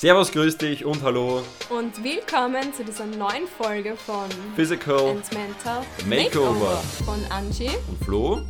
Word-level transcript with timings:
Servus, 0.00 0.30
grüß 0.30 0.56
dich 0.58 0.84
und 0.84 1.02
hallo. 1.02 1.42
Und 1.70 2.04
willkommen 2.04 2.72
zu 2.72 2.84
dieser 2.84 3.04
neuen 3.04 3.48
Folge 3.48 3.96
von 3.96 4.28
Physical 4.54 5.10
and 5.10 5.34
Mental 5.34 5.84
Makeover. 6.06 6.76
von 7.04 7.18
Angie. 7.30 7.70
und 7.88 8.04
Flo. 8.04 8.40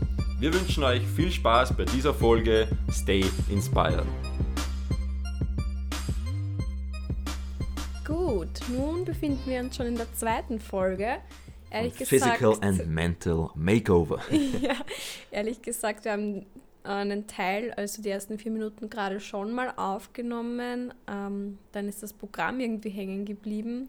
Wir 0.40 0.52
wünschen 0.52 0.84
euch 0.84 1.00
viel 1.16 1.32
Spaß 1.32 1.74
bei 1.74 1.86
dieser 1.86 2.12
Folge 2.12 2.68
Stay 2.92 3.24
Inspired. 3.48 4.04
Gut, 8.06 8.50
nun 8.68 9.06
befinden 9.06 9.40
wir 9.46 9.60
uns 9.60 9.74
schon 9.74 9.86
in 9.86 9.96
der 9.96 10.12
zweiten 10.12 10.60
Folge. 10.60 11.16
Ehrlich 11.70 11.96
gesagt, 11.96 12.10
Physical 12.10 12.58
and 12.60 12.86
Mental 12.88 13.48
Makeover. 13.54 14.20
ja, 14.60 14.74
ehrlich 15.30 15.62
gesagt, 15.62 16.04
wir 16.04 16.12
haben 16.12 16.44
einen 16.92 17.26
Teil, 17.26 17.72
also 17.72 18.02
die 18.02 18.08
ersten 18.08 18.38
vier 18.38 18.50
Minuten 18.50 18.88
gerade 18.90 19.20
schon 19.20 19.52
mal 19.52 19.72
aufgenommen. 19.76 20.94
Ähm, 21.06 21.58
dann 21.72 21.88
ist 21.88 22.02
das 22.02 22.12
Programm 22.12 22.60
irgendwie 22.60 22.90
hängen 22.90 23.24
geblieben. 23.24 23.88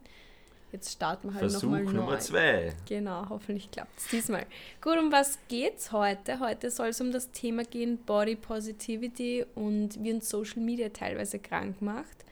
Jetzt 0.72 0.92
starten 0.92 1.30
wir 1.30 1.34
halt 1.34 1.50
Versuch 1.50 1.64
nochmal 1.64 1.84
neu. 1.84 1.94
Nummer 1.94 2.20
zwei. 2.20 2.74
Genau, 2.88 3.28
hoffentlich 3.30 3.72
klappt 3.72 3.98
es 3.98 4.08
diesmal. 4.08 4.46
Gut, 4.82 4.98
um 5.00 5.12
was 5.12 5.40
geht's 5.48 5.92
heute? 5.92 6.40
Heute 6.40 6.70
soll 6.70 6.90
es 6.90 7.02
um 7.02 7.12
das 7.12 7.32
Thema 7.32 7.64
gehen 7.64 7.98
Body 7.98 8.36
Positivity 8.36 9.46
und 9.56 10.04
wie 10.04 10.14
uns 10.14 10.30
Social 10.30 10.62
Media 10.62 10.90
teilweise 10.90 11.40
krank 11.40 11.82
macht. 11.82 12.26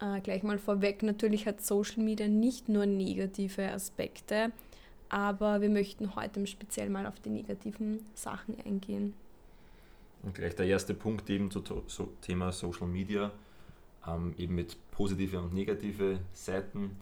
Äh, 0.00 0.20
gleich 0.20 0.42
mal 0.44 0.58
vorweg, 0.58 1.02
natürlich 1.02 1.46
hat 1.46 1.64
Social 1.64 2.02
Media 2.02 2.28
nicht 2.28 2.68
nur 2.68 2.86
negative 2.86 3.72
Aspekte, 3.72 4.52
aber 5.08 5.60
wir 5.60 5.70
möchten 5.70 6.14
heute 6.14 6.46
Speziell 6.46 6.88
mal 6.88 7.06
auf 7.06 7.18
die 7.18 7.30
negativen 7.30 8.06
Sachen 8.14 8.56
eingehen. 8.64 9.14
Und 10.22 10.34
gleich 10.34 10.54
der 10.54 10.66
erste 10.66 10.94
Punkt 10.94 11.28
eben 11.30 11.50
zu 11.50 11.62
so 11.86 12.12
Thema 12.20 12.52
Social 12.52 12.86
Media, 12.86 13.32
ähm, 14.06 14.34
eben 14.38 14.54
mit 14.54 14.76
positive 14.92 15.38
und 15.38 15.52
negative 15.52 16.20
Seiten. 16.32 16.96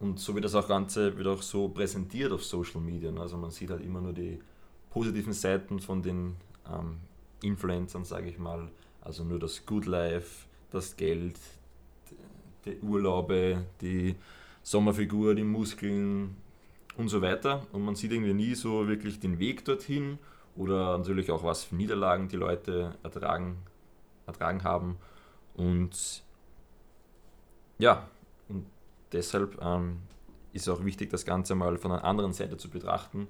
Und 0.00 0.18
so 0.18 0.34
wird 0.34 0.44
das 0.44 0.54
auch 0.54 0.68
Ganze 0.68 1.16
wird 1.16 1.26
auch 1.26 1.42
so 1.42 1.68
präsentiert 1.68 2.32
auf 2.32 2.44
Social 2.44 2.80
Media. 2.80 3.10
ne? 3.10 3.20
Also 3.20 3.36
man 3.36 3.50
sieht 3.50 3.70
halt 3.70 3.82
immer 3.82 4.00
nur 4.00 4.12
die 4.12 4.38
positiven 4.90 5.32
Seiten 5.32 5.80
von 5.80 6.02
den 6.02 6.36
ähm, 6.70 6.98
Influencern, 7.42 8.04
sage 8.04 8.28
ich 8.28 8.38
mal. 8.38 8.68
Also 9.00 9.24
nur 9.24 9.38
das 9.38 9.64
Good 9.64 9.86
Life, 9.86 10.46
das 10.70 10.96
Geld, 10.96 11.38
die 12.64 12.78
Urlaube, 12.80 13.64
die 13.80 14.16
Sommerfigur, 14.62 15.34
die 15.34 15.44
Muskeln 15.44 16.36
und 16.96 17.08
so 17.08 17.22
weiter. 17.22 17.66
Und 17.72 17.84
man 17.84 17.96
sieht 17.96 18.12
irgendwie 18.12 18.34
nie 18.34 18.54
so 18.54 18.86
wirklich 18.88 19.20
den 19.20 19.38
Weg 19.38 19.64
dorthin 19.64 20.18
oder 20.56 20.98
natürlich 20.98 21.30
auch 21.30 21.42
was 21.42 21.64
für 21.64 21.74
Niederlagen 21.74 22.28
die 22.28 22.36
Leute 22.36 22.94
ertragen, 23.02 23.56
ertragen 24.26 24.62
haben. 24.64 24.96
Und 25.54 26.22
ja, 27.78 28.08
und 28.48 28.66
deshalb 29.12 29.60
ähm, 29.62 29.98
ist 30.52 30.68
auch 30.68 30.84
wichtig, 30.84 31.10
das 31.10 31.24
Ganze 31.24 31.54
mal 31.54 31.76
von 31.78 31.92
einer 31.92 32.04
anderen 32.04 32.32
Seite 32.32 32.56
zu 32.56 32.70
betrachten 32.70 33.26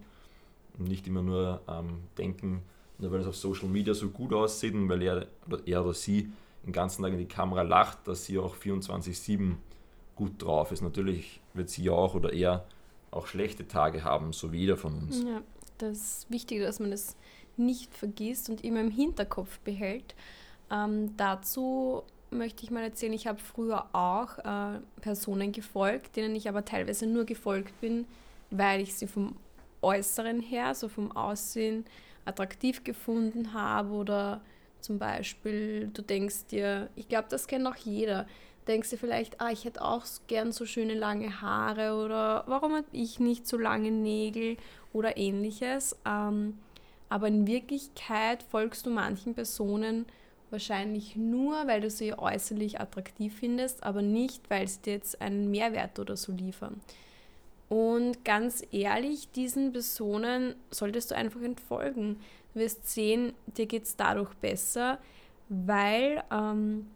und 0.79 0.89
nicht 0.89 1.07
immer 1.07 1.23
nur 1.23 1.61
ähm, 1.69 2.05
denken, 2.19 2.63
nur 2.99 3.13
weil 3.13 3.21
es 3.21 3.27
auf 3.27 3.37
Social 3.37 3.69
Media 3.69 3.95
so 3.95 4.11
gut 4.11 4.33
aussieht 4.33 4.75
und 4.75 4.89
weil 4.89 5.03
er 5.03 5.27
oder, 5.47 5.67
er 5.67 5.83
oder 5.83 5.95
sie 5.95 6.31
den 6.65 6.73
ganzen 6.73 7.03
Tag 7.03 7.13
in 7.13 7.19
die 7.19 7.27
Kamera 7.27 7.63
lacht, 7.63 8.07
dass 8.07 8.25
sie 8.25 8.39
auch 8.39 8.57
24-7 8.57 9.55
gut 10.17 10.43
drauf 10.43 10.73
ist. 10.73 10.83
Natürlich 10.83 11.41
wird 11.53 11.71
sie 11.71 11.91
auch 11.91 12.15
oder 12.15 12.33
er 12.33 12.65
auch 13.11 13.27
schlechte 13.27 13.67
Tage 13.69 14.05
haben, 14.05 14.33
so 14.33 14.53
wie 14.53 14.59
jeder 14.59 14.77
von 14.77 14.95
uns. 14.95 15.23
Ja, 15.23 15.43
das 15.79 15.99
ist 15.99 16.31
wichtig, 16.31 16.61
dass 16.61 16.81
man 16.81 16.91
das 16.91 17.17
nicht 17.57 17.95
vergisst 17.95 18.49
und 18.51 18.65
immer 18.65 18.81
im 18.81 18.91
Hinterkopf 18.91 19.59
behält. 19.61 20.15
Ähm, 20.71 21.17
dazu 21.17 22.03
möchte 22.31 22.65
ich 22.65 22.71
mal 22.71 22.83
erzählen, 22.83 23.13
ich 23.13 23.27
habe 23.27 23.39
früher 23.39 23.87
auch 23.93 24.39
äh, 24.39 24.81
Personen 25.01 25.53
gefolgt, 25.53 26.17
denen 26.17 26.35
ich 26.35 26.49
aber 26.49 26.65
teilweise 26.65 27.07
nur 27.07 27.25
gefolgt 27.25 27.81
bin, 27.81 28.07
weil 28.51 28.81
ich 28.81 28.95
sie 28.95 29.07
vom 29.07 29.37
Äußeren 29.83 30.41
her, 30.41 30.75
so 30.75 30.89
vom 30.89 31.13
Aussehen, 31.13 31.85
attraktiv 32.25 32.85
gefunden 32.85 33.53
habe 33.53 33.91
oder 33.91 34.41
zum 34.81 34.99
Beispiel, 34.99 35.91
du 35.93 36.03
denkst 36.03 36.47
dir, 36.51 36.89
ich 36.97 37.09
glaube, 37.09 37.27
das 37.31 37.47
kennt 37.47 37.67
auch 37.67 37.77
jeder, 37.77 38.27
denkst 38.67 38.91
dir 38.91 38.99
vielleicht, 38.99 39.41
ah, 39.41 39.51
ich 39.51 39.65
hätte 39.65 39.83
auch 39.83 40.05
gern 40.27 40.53
so 40.53 40.67
schöne 40.67 40.95
lange 40.95 41.41
Haare 41.41 41.95
oder 41.95 42.45
warum 42.47 42.75
habe 42.75 42.87
ich 42.93 43.21
nicht 43.21 43.47
so 43.47 43.57
lange 43.57 43.91
Nägel 43.91 44.57
oder 44.93 45.17
ähnliches. 45.17 45.97
Ähm, 46.07 46.59
aber 47.09 47.29
in 47.29 47.47
Wirklichkeit 47.47 48.43
folgst 48.43 48.87
du 48.87 48.91
manchen 48.91 49.35
Personen 49.35 50.07
wahrscheinlich 50.51 51.17
nur, 51.17 51.67
weil 51.67 51.81
du 51.81 51.91
sie 51.91 52.17
äußerlich 52.17 52.81
attraktiv 52.81 53.35
findest, 53.39 53.83
aber 53.83 54.03
nicht, 54.03 54.49
weil 54.51 54.67
sie 54.69 54.81
dir 54.81 54.93
jetzt 54.95 55.21
einen 55.21 55.51
Mehrwert 55.51 55.99
oder 55.99 56.17
so 56.17 56.33
liefern. 56.33 56.81
Und 57.69 58.25
ganz 58.25 58.63
ehrlich, 58.71 59.31
diesen 59.33 59.73
Personen 59.73 60.55
solltest 60.71 61.11
du 61.11 61.17
einfach 61.17 61.43
entfolgen. 61.43 62.21
Du 62.53 62.61
wirst 62.61 62.89
sehen, 62.89 63.33
dir 63.47 63.67
geht 63.67 63.85
es 63.85 63.97
dadurch 63.97 64.33
besser, 64.35 64.99
weil 65.49 66.23
ähm, 66.31 66.87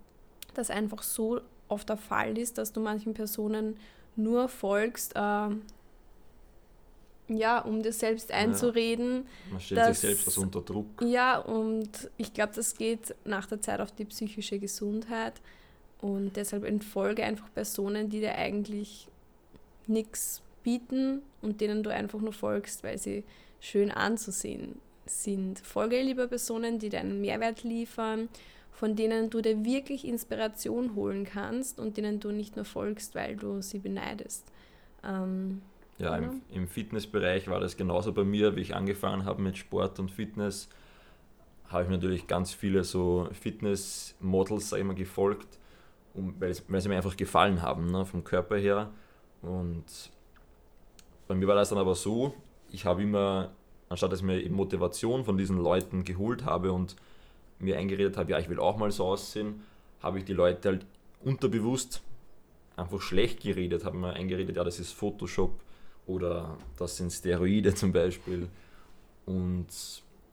das 0.55 0.71
einfach 0.71 1.03
so 1.03 1.41
oft 1.69 1.89
der 1.89 1.97
Fall 1.97 2.37
ist, 2.39 2.59
dass 2.59 2.73
du 2.73 2.81
manchen 2.81 3.15
Personen 3.15 3.77
nur 4.17 4.49
folgst, 4.49 5.15
äh, 5.17 5.49
ja, 7.31 7.59
um 7.61 7.83
dir 7.83 7.93
selbst 7.93 8.33
einzureden. 8.33 9.27
Man 9.51 9.61
stellt 9.61 9.81
Das- 9.81 10.01
sich 10.01 10.09
selbst 10.11 10.27
das 10.27 10.39
unter 10.39 10.63
Druck. 10.63 10.87
Ja, 11.05 11.39
und 11.39 11.91
ich 12.17 12.33
glaube, 12.33 12.53
das 12.55 12.75
geht 12.77 13.15
nach 13.25 13.47
der 13.47 13.61
Zeit 13.61 13.81
auf 13.81 13.93
die 13.93 14.07
psychische 14.07 14.59
Gesundheit. 14.59 15.35
Und 16.01 16.37
deshalb 16.37 16.65
entfolge 16.65 17.25
einfach 17.25 17.53
Personen, 17.53 18.09
die 18.09 18.21
dir 18.21 18.35
eigentlich 18.37 19.09
nichts 19.87 20.43
bieten 20.63 21.23
und 21.43 21.61
denen 21.61 21.83
du 21.83 21.91
einfach 21.93 22.21
nur 22.21 22.33
folgst, 22.33 22.83
weil 22.85 22.99
sie 22.99 23.25
schön 23.61 23.91
anzusehen 23.91 24.81
sind. 25.07 25.59
Folge 25.59 26.01
lieber 26.01 26.29
Personen, 26.29 26.79
die 26.79 26.89
dir 26.89 27.01
einen 27.01 27.21
Mehrwert 27.21 27.63
liefern, 27.65 28.29
von 28.79 28.95
denen 28.95 29.29
du 29.29 29.41
dir 29.41 29.65
wirklich 29.65 30.07
Inspiration 30.07 30.95
holen 30.95 31.25
kannst 31.25 31.81
und 31.81 31.97
denen 31.97 32.21
du 32.21 32.31
nicht 32.31 32.55
nur 32.55 32.65
folgst, 32.65 33.17
weil 33.17 33.35
du 33.37 33.61
sie 33.61 33.81
beneidest. 33.81 34.47
Ähm, 35.03 35.63
Ja, 35.99 36.17
Genau. 36.17 36.31
im, 36.31 36.43
im 36.63 36.69
Fitnessbereich 36.69 37.49
war 37.49 37.59
das 37.59 37.77
genauso 37.77 38.13
bei 38.13 38.23
mir, 38.23 38.55
wie 38.55 38.61
ich 38.61 38.77
angefangen 38.77 39.25
habe 39.25 39.43
mit 39.43 39.59
Sport 39.59 39.99
und 39.99 40.13
Fitness. 40.13 40.69
Habe 41.69 41.83
ich 41.85 41.91
natürlich 41.91 42.29
ganz 42.29 42.55
viele 42.55 42.85
so 42.85 43.29
Fitness-Models 43.33 44.71
mal, 44.85 44.95
gefolgt, 44.95 45.59
um, 46.15 46.35
weil, 46.39 46.57
weil 46.69 46.81
sie 46.81 46.89
mir 46.89 46.97
einfach 46.97 47.17
gefallen 47.17 47.61
haben, 47.63 47.91
ne, 47.91 48.07
vom 48.07 48.23
Körper 48.23 48.57
her. 48.59 48.91
Und 49.43 49.87
bei 51.27 51.35
mir 51.35 51.49
war 51.49 51.57
das 51.57 51.71
dann 51.71 51.79
aber 51.79 51.97
so, 51.97 52.33
ich 52.71 52.85
habe 52.85 53.03
immer, 53.03 53.51
anstatt 53.89 54.13
dass 54.13 54.21
ich 54.21 54.25
mir 54.25 54.49
Motivation 54.51 55.25
von 55.25 55.37
diesen 55.37 55.59
Leuten 55.59 56.05
geholt 56.05 56.45
habe 56.45 56.73
und 56.73 56.95
mir 57.59 57.79
eingeredet 57.79 58.17
habe, 58.17 58.33
ja, 58.33 58.39
ich 58.39 58.49
will 58.49 58.61
auch 58.61 58.77
mal 58.77 58.91
so 58.91 59.05
aussehen, 59.05 59.63
habe 60.01 60.19
ich 60.19 60.25
die 60.25 60.33
Leute 60.33 60.69
halt 60.69 60.87
unterbewusst 61.25 62.03
einfach 62.79 63.01
schlecht 63.01 63.41
geredet, 63.41 63.85
habe 63.85 63.97
mir 63.97 64.13
eingeredet, 64.13 64.57
ja, 64.57 64.65
das 64.65 64.79
ist 64.79 64.93
Photoshop 64.93 65.61
oder 66.07 66.57
das 66.77 66.97
sind 66.97 67.11
Steroide 67.11 67.75
zum 67.75 67.93
Beispiel. 67.93 68.49
Und 69.27 69.67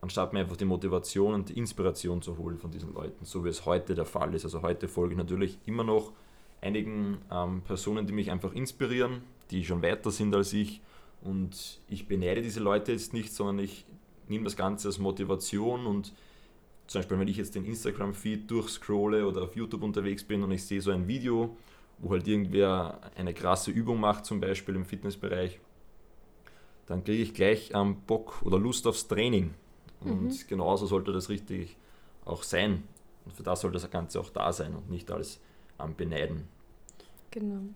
anstatt 0.00 0.32
mir 0.32 0.40
einfach 0.40 0.56
die 0.56 0.64
Motivation 0.64 1.34
und 1.34 1.48
die 1.48 1.58
Inspiration 1.58 2.22
zu 2.22 2.38
holen 2.38 2.58
von 2.58 2.70
diesen 2.70 2.94
Leuten, 2.94 3.24
so 3.24 3.44
wie 3.44 3.48
es 3.48 3.66
heute 3.66 3.94
der 3.94 4.06
Fall 4.06 4.34
ist. 4.34 4.44
Also 4.44 4.62
heute 4.62 4.88
folge 4.88 5.14
ich 5.14 5.18
natürlich 5.18 5.58
immer 5.66 5.84
noch 5.84 6.12
einigen 6.60 7.18
ähm, 7.30 7.62
Personen, 7.62 8.06
die 8.06 8.12
mich 8.12 8.30
einfach 8.30 8.54
inspirieren, 8.54 9.22
die 9.50 9.64
schon 9.64 9.82
weiter 9.82 10.10
sind 10.10 10.34
als 10.34 10.52
ich. 10.52 10.80
Und 11.22 11.80
ich 11.88 12.06
beneide 12.06 12.42
diese 12.42 12.60
Leute 12.60 12.92
jetzt 12.92 13.12
nicht, 13.12 13.34
sondern 13.34 13.58
ich 13.58 13.84
nehme 14.28 14.44
das 14.44 14.56
Ganze 14.56 14.88
als 14.88 14.98
Motivation 14.98 15.86
und 15.86 16.12
zum 16.86 17.00
Beispiel, 17.00 17.18
wenn 17.18 17.28
ich 17.28 17.36
jetzt 17.36 17.54
den 17.54 17.64
Instagram-Feed 17.64 18.50
durchscrolle 18.50 19.26
oder 19.26 19.42
auf 19.42 19.56
YouTube 19.56 19.82
unterwegs 19.82 20.24
bin 20.24 20.42
und 20.42 20.50
ich 20.52 20.64
sehe 20.64 20.80
so 20.80 20.90
ein 20.90 21.08
Video, 21.08 21.56
wo 21.98 22.10
halt 22.10 22.26
irgendwer 22.28 23.00
eine 23.16 23.34
krasse 23.34 23.70
Übung 23.70 24.00
macht, 24.00 24.26
zum 24.26 24.40
Beispiel 24.40 24.74
im 24.76 24.84
Fitnessbereich, 24.84 25.58
dann 26.86 27.04
kriege 27.04 27.22
ich 27.22 27.34
gleich 27.34 27.70
ähm, 27.74 27.96
Bock 28.06 28.42
oder 28.42 28.58
Lust 28.58 28.86
aufs 28.86 29.08
Training. 29.08 29.54
Und 30.00 30.28
Mhm. 30.28 30.48
genauso 30.48 30.86
sollte 30.86 31.12
das 31.12 31.28
richtig 31.28 31.76
auch 32.24 32.42
sein. 32.42 32.84
Und 33.24 33.34
für 33.34 33.42
das 33.42 33.60
soll 33.60 33.72
das 33.72 33.90
Ganze 33.90 34.20
auch 34.20 34.30
da 34.30 34.52
sein 34.52 34.74
und 34.74 34.90
nicht 34.90 35.10
als 35.10 35.40
ähm, 35.80 35.94
beneiden. 35.96 36.48
Genau. 37.30 37.74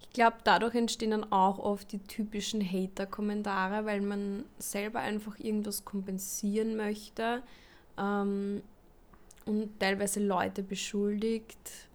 Ich 0.00 0.10
glaube, 0.10 0.38
dadurch 0.44 0.74
entstehen 0.74 1.12
dann 1.12 1.30
auch 1.32 1.58
oft 1.58 1.92
die 1.92 2.00
typischen 2.00 2.60
Hater-Kommentare, 2.62 3.84
weil 3.86 4.00
man 4.00 4.44
selber 4.58 5.00
einfach 5.00 5.38
irgendwas 5.38 5.84
kompensieren 5.84 6.76
möchte 6.76 7.42
ähm, 7.98 8.62
und 9.46 9.78
teilweise 9.80 10.24
Leute 10.24 10.62
beschuldigt, 10.62 11.88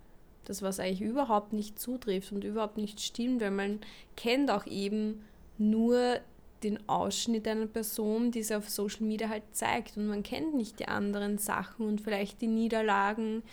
das 0.46 0.62
was 0.62 0.80
eigentlich 0.80 1.02
überhaupt 1.02 1.54
nicht 1.54 1.80
zutrifft 1.80 2.32
und 2.32 2.44
überhaupt 2.44 2.78
nicht 2.78 3.00
stimmt, 3.02 3.42
weil 3.42 3.52
man 3.52 3.80
kennt 4.16 4.52
auch 4.52 4.66
eben 4.66 5.24
nur 5.58 6.20
den 6.64 6.90
Ausschnitt 6.90 7.48
einer 7.48 7.68
Person, 7.68 8.32
die 8.32 8.44
sie 8.44 8.56
auf 8.56 8.70
Social 8.70 9.06
Media 9.06 9.30
halt 9.30 9.44
zeigt 9.52 9.98
und 9.98 10.08
man 10.08 10.24
kennt 10.24 10.56
nicht 10.56 10.80
die 10.80 10.88
anderen 10.88 11.38
Sachen 11.38 11.88
und 11.88 12.02
vielleicht 12.02 12.42
die 12.42 12.48
Niederlagen, 12.48 13.44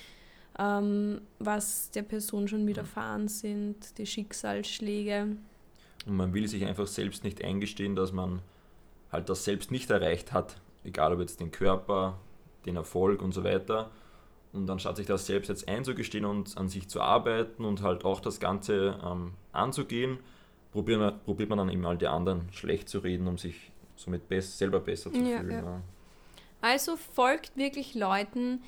ähm, 0.59 1.21
was 1.39 1.91
der 1.91 2.03
Person 2.03 2.49
schon 2.49 2.67
widerfahren 2.67 3.29
sind, 3.29 3.99
die 3.99 4.07
Schicksalsschläge. 4.07 5.37
Und 6.07 6.17
man 6.17 6.35
will 6.35 6.49
sich 6.49 6.65
einfach 6.65 6.87
selbst 6.87 7.25
nicht 7.25 7.43
eingestehen, 7.45 7.97
dass 7.97 8.13
man 8.13 8.41
halt 9.11 9.29
das 9.29 9.45
selbst 9.45 9.71
nicht 9.71 9.91
erreicht 9.91 10.33
hat, 10.33 10.61
egal 10.85 11.13
ob 11.13 11.21
jetzt 11.21 11.41
den 11.41 11.51
Körper, 11.51 12.19
den 12.67 12.77
Erfolg 12.77 13.23
und 13.23 13.33
so 13.33 13.45
weiter. 13.45 13.91
Und 14.53 14.69
anstatt 14.69 14.97
sich 14.97 15.07
das 15.07 15.27
selbst 15.27 15.49
jetzt 15.49 15.67
einzugestehen 15.69 16.25
und 16.25 16.57
an 16.59 16.69
sich 16.69 16.89
zu 16.89 17.01
arbeiten 17.01 17.65
und 17.65 17.83
halt 17.83 18.05
auch 18.05 18.21
das 18.21 18.39
Ganze 18.39 18.99
ähm, 19.05 19.33
anzugehen, 19.53 20.19
probiert 20.73 21.01
man, 21.01 21.21
probiert 21.25 21.49
man 21.49 21.59
dann 21.59 21.71
eben 21.71 21.87
all 21.87 21.97
die 21.97 22.07
anderen 22.07 22.53
schlecht 22.53 22.89
zu 22.89 22.99
reden, 22.99 23.27
um 23.29 23.39
sich 23.39 23.73
somit 23.97 24.29
best, 24.29 24.59
selber 24.59 24.81
besser 24.81 25.13
zu 25.13 25.21
ja, 25.21 25.39
fühlen. 25.39 25.65
Ja. 25.65 25.81
Also 26.61 26.97
folgt 26.97 27.57
wirklich 27.57 27.95
Leuten, 27.95 28.63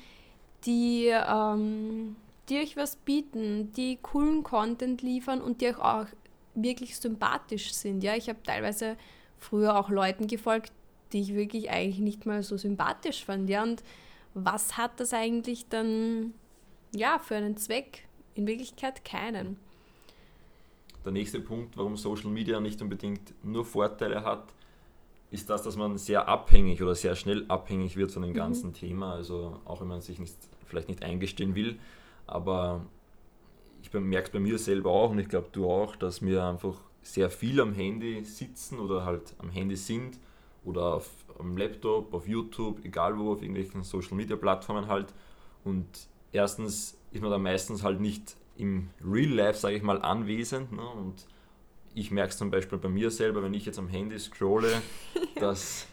die, 0.65 1.07
ähm, 1.07 2.15
die 2.49 2.57
euch 2.57 2.75
was 2.75 2.95
bieten, 2.95 3.71
die 3.73 3.97
coolen 4.01 4.43
Content 4.43 5.01
liefern 5.01 5.41
und 5.41 5.61
die 5.61 5.67
euch 5.67 5.79
auch 5.79 6.07
wirklich 6.55 6.97
sympathisch 6.97 7.73
sind. 7.73 8.03
Ja, 8.03 8.15
ich 8.15 8.29
habe 8.29 8.41
teilweise 8.43 8.97
früher 9.39 9.77
auch 9.77 9.89
Leuten 9.89 10.27
gefolgt, 10.27 10.71
die 11.15 11.21
ich 11.21 11.33
wirklich 11.33 11.69
eigentlich 11.69 11.99
nicht 11.99 12.25
mal 12.25 12.43
so 12.43 12.57
sympathisch 12.57 13.23
fand. 13.23 13.49
Ja, 13.49 13.63
und 13.63 13.81
was 14.33 14.75
hat 14.75 14.99
das 14.99 15.13
eigentlich 15.13 15.69
dann 15.69 16.33
ja 16.93 17.19
für 17.19 17.35
einen 17.35 17.55
Zweck? 17.55 18.05
In 18.33 18.45
Wirklichkeit 18.47 19.05
keinen. 19.05 19.55
Der 21.05 21.13
nächste 21.13 21.39
Punkt, 21.39 21.77
warum 21.77 21.95
Social 21.95 22.29
Media 22.29 22.59
nicht 22.59 22.81
unbedingt 22.81 23.33
nur 23.45 23.63
Vorteile 23.63 24.25
hat, 24.25 24.53
ist 25.31 25.49
das, 25.49 25.63
dass 25.63 25.77
man 25.77 25.97
sehr 25.97 26.27
abhängig 26.27 26.83
oder 26.83 26.95
sehr 26.95 27.15
schnell 27.15 27.45
abhängig 27.47 27.95
wird 27.95 28.11
von 28.11 28.23
dem 28.23 28.31
mhm. 28.31 28.35
ganzen 28.35 28.69
mhm. 28.71 28.73
Thema. 28.73 29.13
Also 29.13 29.61
auch 29.63 29.79
wenn 29.79 29.87
man 29.87 30.01
sich 30.01 30.19
nicht, 30.19 30.35
vielleicht 30.65 30.89
nicht 30.89 31.01
eingestehen 31.01 31.55
will, 31.55 31.79
aber 32.27 32.85
ich 33.81 33.93
merke 33.93 34.27
es 34.27 34.33
bei 34.33 34.39
mir 34.41 34.57
selber 34.57 34.91
auch 34.91 35.11
und 35.11 35.19
ich 35.19 35.29
glaube 35.29 35.47
du 35.53 35.69
auch, 35.69 35.95
dass 35.95 36.21
wir 36.21 36.43
einfach 36.43 36.75
sehr 37.01 37.29
viel 37.29 37.61
am 37.61 37.73
Handy 37.73 38.25
sitzen 38.25 38.79
oder 38.79 39.05
halt 39.05 39.33
am 39.37 39.49
Handy 39.49 39.77
sind 39.77 40.17
oder 40.65 40.95
auf, 40.95 41.09
am 41.39 41.57
Laptop, 41.57 42.13
auf 42.13 42.27
YouTube, 42.27 42.83
egal 42.83 43.17
wo, 43.17 43.31
auf 43.33 43.41
irgendwelchen 43.41 43.83
Social 43.83 44.15
Media 44.15 44.35
Plattformen 44.35 44.87
halt. 44.87 45.13
Und 45.63 45.87
erstens 46.31 46.97
ist 47.11 47.21
man 47.21 47.31
da 47.31 47.37
meistens 47.37 47.83
halt 47.83 48.01
nicht 48.01 48.35
im 48.57 48.89
Real 49.03 49.31
Life, 49.31 49.59
sage 49.59 49.75
ich 49.75 49.83
mal, 49.83 50.01
anwesend. 50.01 50.71
Ne? 50.71 50.87
Und 50.87 51.27
ich 51.93 52.11
merke 52.11 52.31
es 52.31 52.37
zum 52.37 52.51
Beispiel 52.51 52.77
bei 52.77 52.89
mir 52.89 53.11
selber, 53.11 53.43
wenn 53.43 53.53
ich 53.53 53.65
jetzt 53.65 53.79
am 53.79 53.87
Handy 53.87 54.19
scrolle, 54.19 54.81
dass 55.39 55.87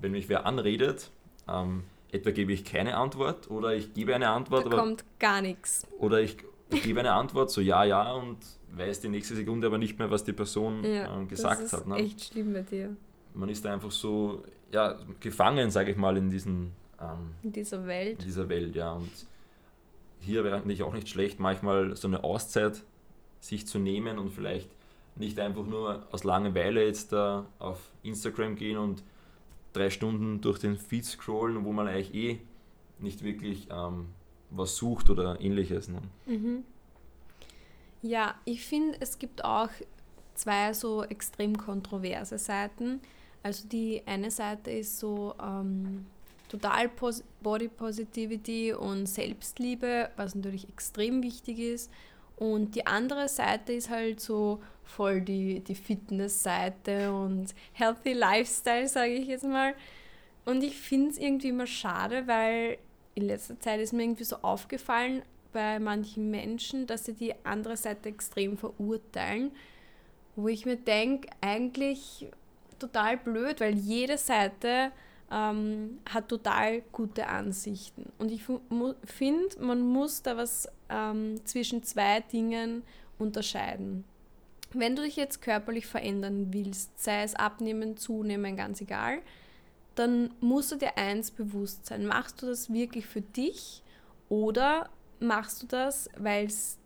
wenn 0.00 0.12
mich 0.12 0.28
wer 0.28 0.46
anredet, 0.46 1.10
ähm, 1.48 1.84
etwa 2.10 2.30
gebe 2.30 2.52
ich 2.52 2.64
keine 2.64 2.96
Antwort 2.96 3.50
oder 3.50 3.74
ich 3.74 3.94
gebe 3.94 4.14
eine 4.14 4.28
Antwort. 4.28 4.64
Da 4.64 4.66
aber, 4.68 4.78
kommt 4.78 5.04
gar 5.18 5.40
nichts. 5.40 5.86
Oder 5.98 6.20
ich, 6.20 6.36
ich 6.70 6.82
gebe 6.82 7.00
eine 7.00 7.12
Antwort, 7.12 7.50
so 7.50 7.60
ja, 7.60 7.84
ja, 7.84 8.12
und 8.12 8.38
weiß 8.74 9.00
die 9.00 9.08
nächste 9.08 9.34
Sekunde 9.34 9.66
aber 9.66 9.78
nicht 9.78 9.98
mehr, 9.98 10.10
was 10.10 10.24
die 10.24 10.32
Person 10.32 10.84
ja, 10.84 11.14
ähm, 11.14 11.28
gesagt 11.28 11.62
das 11.62 11.72
ist 11.72 11.78
hat. 11.78 11.86
Ne? 11.86 11.96
echt 11.96 12.24
schlimm 12.24 12.52
bei 12.52 12.62
dir. 12.62 12.96
Man 13.34 13.48
ist 13.48 13.66
einfach 13.66 13.90
so 13.90 14.42
ja, 14.72 14.98
gefangen, 15.20 15.70
sage 15.70 15.92
ich 15.92 15.96
mal, 15.96 16.16
in 16.16 16.30
diesen 16.30 16.72
ähm, 17.00 17.34
in 17.42 17.52
dieser 17.52 17.86
Welt. 17.86 18.20
In 18.20 18.26
dieser 18.26 18.48
Welt, 18.48 18.74
ja. 18.74 18.92
Und 18.92 19.10
hier 20.20 20.44
wäre 20.44 20.56
eigentlich 20.56 20.82
auch 20.82 20.92
nicht 20.92 21.08
schlecht, 21.08 21.40
manchmal 21.40 21.96
so 21.96 22.08
eine 22.08 22.24
Auszeit 22.24 22.82
sich 23.40 23.66
zu 23.66 23.78
nehmen 23.78 24.18
und 24.18 24.30
vielleicht 24.30 24.70
nicht 25.16 25.38
einfach 25.40 25.66
nur 25.66 26.06
aus 26.10 26.24
Langeweile 26.24 26.84
jetzt 26.84 27.12
da 27.12 27.46
auf 27.58 27.90
Instagram 28.02 28.56
gehen 28.56 28.78
und 28.78 29.02
drei 29.72 29.90
Stunden 29.90 30.40
durch 30.40 30.58
den 30.58 30.76
Feed 30.76 31.04
scrollen, 31.04 31.64
wo 31.64 31.72
man 31.72 31.88
eigentlich 31.88 32.14
eh 32.14 32.38
nicht 32.98 33.22
wirklich 33.22 33.68
ähm, 33.70 34.08
was 34.50 34.76
sucht 34.76 35.10
oder 35.10 35.40
ähnliches. 35.40 35.88
Ne? 35.88 36.00
Mhm. 36.26 36.64
Ja, 38.02 38.34
ich 38.44 38.64
finde, 38.64 38.96
es 39.00 39.18
gibt 39.18 39.44
auch 39.44 39.68
zwei 40.34 40.72
so 40.72 41.02
extrem 41.04 41.56
kontroverse 41.56 42.38
Seiten. 42.38 43.00
Also 43.42 43.66
die 43.68 44.02
eine 44.06 44.30
Seite 44.30 44.70
ist 44.70 44.98
so 44.98 45.34
ähm, 45.42 46.06
total 46.48 46.88
Pos 46.88 47.24
Body 47.42 47.68
Positivity 47.68 48.72
und 48.72 49.06
Selbstliebe, 49.06 50.10
was 50.16 50.34
natürlich 50.34 50.68
extrem 50.68 51.22
wichtig 51.22 51.58
ist. 51.58 51.90
Und 52.36 52.74
die 52.74 52.86
andere 52.86 53.28
Seite 53.28 53.72
ist 53.72 53.90
halt 53.90 54.20
so 54.20 54.60
voll 54.84 55.20
die, 55.20 55.60
die 55.60 55.74
Fitness-Seite 55.74 57.12
und 57.12 57.54
Healthy 57.72 58.12
Lifestyle, 58.14 58.88
sage 58.88 59.12
ich 59.12 59.28
jetzt 59.28 59.44
mal. 59.44 59.74
Und 60.44 60.62
ich 60.62 60.76
finde 60.76 61.10
es 61.10 61.18
irgendwie 61.18 61.48
immer 61.48 61.66
schade, 61.66 62.26
weil 62.26 62.78
in 63.14 63.26
letzter 63.26 63.58
Zeit 63.60 63.80
ist 63.80 63.92
mir 63.92 64.02
irgendwie 64.02 64.24
so 64.24 64.36
aufgefallen 64.42 65.22
bei 65.52 65.78
manchen 65.78 66.30
Menschen, 66.30 66.86
dass 66.86 67.04
sie 67.04 67.12
die 67.12 67.34
andere 67.44 67.76
Seite 67.76 68.08
extrem 68.08 68.56
verurteilen, 68.56 69.52
wo 70.34 70.48
ich 70.48 70.64
mir 70.64 70.76
denke, 70.76 71.28
eigentlich 71.40 72.26
total 72.82 73.16
blöd, 73.16 73.60
weil 73.60 73.74
jede 73.74 74.18
Seite 74.18 74.92
ähm, 75.32 75.98
hat 76.08 76.28
total 76.28 76.82
gute 76.92 77.26
Ansichten. 77.26 78.12
Und 78.18 78.30
ich 78.30 78.44
finde, 79.04 79.60
man 79.60 79.80
muss 79.80 80.22
da 80.22 80.36
was 80.36 80.68
ähm, 80.90 81.40
zwischen 81.44 81.82
zwei 81.82 82.20
Dingen 82.20 82.82
unterscheiden. 83.18 84.04
Wenn 84.74 84.96
du 84.96 85.02
dich 85.02 85.16
jetzt 85.16 85.42
körperlich 85.42 85.86
verändern 85.86 86.48
willst, 86.52 87.02
sei 87.02 87.22
es 87.22 87.34
abnehmen, 87.34 87.96
zunehmen, 87.96 88.56
ganz 88.56 88.80
egal, 88.80 89.20
dann 89.94 90.30
musst 90.40 90.72
du 90.72 90.76
dir 90.76 90.96
eins 90.96 91.30
bewusst 91.30 91.86
sein. 91.86 92.06
Machst 92.06 92.42
du 92.42 92.46
das 92.46 92.72
wirklich 92.72 93.06
für 93.06 93.20
dich 93.20 93.82
oder 94.28 94.88
machst 95.20 95.62
du 95.62 95.66
das, 95.66 96.08
weil's, 96.16 96.78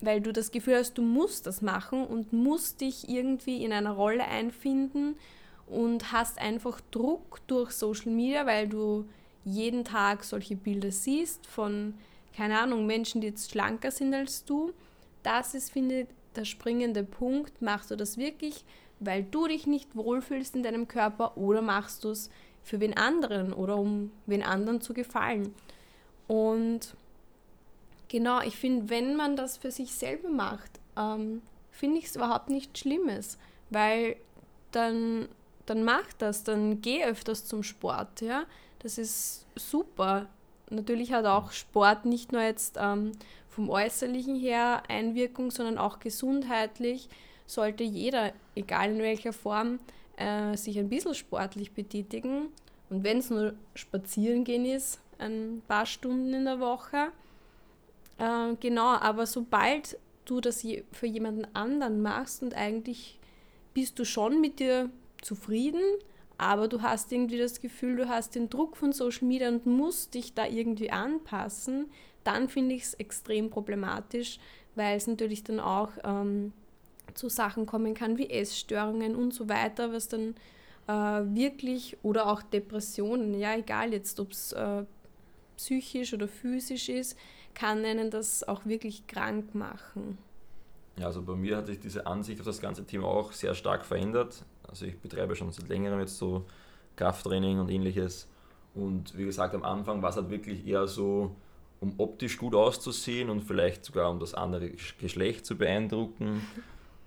weil 0.00 0.20
du 0.20 0.32
das 0.32 0.50
Gefühl 0.50 0.76
hast, 0.76 0.96
du 0.98 1.02
musst 1.02 1.46
das 1.46 1.62
machen 1.62 2.06
und 2.06 2.32
musst 2.32 2.80
dich 2.80 3.08
irgendwie 3.08 3.64
in 3.64 3.72
einer 3.72 3.92
Rolle 3.92 4.24
einfinden 4.24 5.16
und 5.66 6.12
hast 6.12 6.38
einfach 6.38 6.80
Druck 6.90 7.40
durch 7.46 7.72
Social 7.72 8.10
Media, 8.12 8.46
weil 8.46 8.68
du 8.68 9.06
jeden 9.44 9.84
Tag 9.84 10.24
solche 10.24 10.56
Bilder 10.56 10.90
siehst 10.90 11.46
von, 11.46 11.94
keine 12.36 12.58
Ahnung, 12.58 12.86
Menschen, 12.86 13.20
die 13.20 13.28
jetzt 13.28 13.50
schlanker 13.50 13.90
sind 13.90 14.14
als 14.14 14.44
du. 14.44 14.72
Das 15.22 15.54
ist, 15.54 15.70
finde 15.70 16.02
ich, 16.02 16.06
der 16.34 16.44
springende 16.44 17.02
Punkt. 17.02 17.62
Machst 17.62 17.90
du 17.90 17.96
das 17.96 18.18
wirklich, 18.18 18.64
weil 19.00 19.24
du 19.24 19.46
dich 19.46 19.66
nicht 19.66 19.94
wohlfühlst 19.96 20.54
in 20.54 20.62
deinem 20.62 20.88
Körper 20.88 21.36
oder 21.36 21.62
machst 21.62 22.04
du 22.04 22.10
es 22.10 22.30
für 22.62 22.80
wen 22.80 22.96
anderen 22.96 23.52
oder 23.52 23.76
um 23.76 24.10
wen 24.26 24.42
anderen 24.42 24.80
zu 24.80 24.94
gefallen? 24.94 25.54
Und 26.26 26.96
genau, 28.08 28.40
ich 28.40 28.56
finde, 28.56 28.90
wenn 28.90 29.16
man 29.16 29.36
das 29.36 29.56
für 29.56 29.70
sich 29.70 29.94
selber 29.94 30.28
macht, 30.28 30.80
ähm, 30.96 31.42
finde 31.70 31.98
ich 31.98 32.06
es 32.06 32.16
überhaupt 32.16 32.50
nichts 32.50 32.80
Schlimmes, 32.80 33.38
weil 33.70 34.16
dann 34.72 35.28
dann 35.66 35.84
mach 35.84 36.12
das, 36.18 36.44
dann 36.44 36.80
geh 36.80 37.04
öfters 37.04 37.44
zum 37.46 37.62
Sport, 37.62 38.20
ja. 38.20 38.44
Das 38.80 38.98
ist 38.98 39.46
super. 39.56 40.26
Natürlich 40.70 41.12
hat 41.12 41.26
auch 41.26 41.52
Sport 41.52 42.06
nicht 42.06 42.32
nur 42.32 42.42
jetzt 42.42 42.76
ähm, 42.80 43.12
vom 43.48 43.70
Äußerlichen 43.70 44.36
her 44.36 44.82
Einwirkung, 44.88 45.50
sondern 45.50 45.78
auch 45.78 45.98
gesundheitlich 45.98 47.08
sollte 47.46 47.84
jeder, 47.84 48.32
egal 48.54 48.92
in 48.92 48.98
welcher 48.98 49.32
Form, 49.32 49.78
äh, 50.16 50.56
sich 50.56 50.78
ein 50.78 50.88
bisschen 50.88 51.14
sportlich 51.14 51.72
betätigen. 51.72 52.48
Und 52.90 53.04
wenn 53.04 53.18
es 53.18 53.30
nur 53.30 53.54
spazieren 53.74 54.44
gehen 54.44 54.64
ist, 54.64 55.00
ein 55.18 55.62
paar 55.66 55.86
Stunden 55.86 56.34
in 56.34 56.44
der 56.44 56.60
Woche. 56.60 57.12
Äh, 58.18 58.54
genau, 58.60 58.88
aber 58.88 59.26
sobald 59.26 59.98
du 60.24 60.40
das 60.40 60.66
für 60.92 61.06
jemanden 61.06 61.46
anderen 61.54 62.02
machst 62.02 62.42
und 62.42 62.54
eigentlich 62.54 63.18
bist 63.74 63.98
du 63.98 64.04
schon 64.04 64.40
mit 64.40 64.58
dir 64.58 64.90
zufrieden, 65.26 65.82
aber 66.38 66.68
du 66.68 66.82
hast 66.82 67.12
irgendwie 67.12 67.38
das 67.38 67.60
Gefühl, 67.60 67.96
du 67.96 68.08
hast 68.08 68.34
den 68.34 68.48
Druck 68.48 68.76
von 68.76 68.92
Social 68.92 69.26
Media 69.26 69.48
und 69.48 69.66
musst 69.66 70.14
dich 70.14 70.34
da 70.34 70.46
irgendwie 70.46 70.90
anpassen, 70.90 71.86
dann 72.24 72.48
finde 72.48 72.74
ich 72.74 72.84
es 72.84 72.94
extrem 72.94 73.50
problematisch, 73.50 74.38
weil 74.74 74.96
es 74.96 75.06
natürlich 75.06 75.44
dann 75.44 75.60
auch 75.60 75.90
ähm, 76.04 76.52
zu 77.14 77.28
Sachen 77.28 77.66
kommen 77.66 77.94
kann 77.94 78.18
wie 78.18 78.30
Essstörungen 78.30 79.16
und 79.16 79.32
so 79.32 79.48
weiter, 79.48 79.92
was 79.92 80.08
dann 80.08 80.34
äh, 80.86 80.92
wirklich 81.34 81.96
oder 82.02 82.26
auch 82.26 82.42
Depressionen, 82.42 83.34
ja 83.34 83.56
egal 83.56 83.92
jetzt, 83.92 84.20
ob 84.20 84.32
es 84.32 84.52
äh, 84.52 84.84
psychisch 85.56 86.12
oder 86.14 86.28
physisch 86.28 86.88
ist, 86.88 87.16
kann 87.54 87.84
einen 87.84 88.10
das 88.10 88.46
auch 88.46 88.66
wirklich 88.66 89.06
krank 89.06 89.54
machen. 89.54 90.18
Ja, 90.98 91.06
also 91.06 91.22
bei 91.22 91.34
mir 91.34 91.58
hat 91.58 91.66
sich 91.66 91.78
diese 91.78 92.06
Ansicht 92.06 92.40
auf 92.40 92.46
das 92.46 92.60
ganze 92.60 92.86
Thema 92.86 93.06
auch 93.06 93.32
sehr 93.32 93.54
stark 93.54 93.84
verändert. 93.84 94.44
Also 94.66 94.86
ich 94.86 94.98
betreibe 94.98 95.36
schon 95.36 95.52
seit 95.52 95.68
längerem 95.68 96.00
jetzt 96.00 96.16
so 96.16 96.46
Krafttraining 96.96 97.58
und 97.60 97.70
ähnliches. 97.70 98.28
Und 98.74 99.16
wie 99.16 99.24
gesagt, 99.24 99.54
am 99.54 99.62
Anfang 99.62 100.02
war 100.02 100.10
es 100.10 100.16
halt 100.16 100.30
wirklich 100.30 100.66
eher 100.66 100.86
so, 100.86 101.36
um 101.80 101.94
optisch 101.98 102.38
gut 102.38 102.54
auszusehen 102.54 103.28
und 103.28 103.42
vielleicht 103.42 103.84
sogar 103.84 104.10
um 104.10 104.18
das 104.18 104.34
andere 104.34 104.70
Geschlecht 104.70 105.44
zu 105.44 105.56
beeindrucken. 105.56 106.42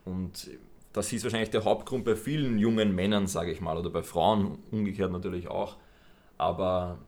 Und 0.06 0.50
das 0.94 1.12
ist 1.12 1.24
wahrscheinlich 1.24 1.50
der 1.50 1.64
Hauptgrund 1.64 2.06
bei 2.06 2.16
vielen 2.16 2.60
jungen 2.60 2.94
Männern, 2.94 3.28
sage 3.28 3.52
ich 3.52 3.62
mal, 3.62 3.78
oder 3.78 3.90
bei 3.90 4.04
Frauen 4.04 4.60
umgekehrt 4.72 5.12
natürlich 5.12 5.48
auch. 5.48 5.78
Aber 6.38 7.00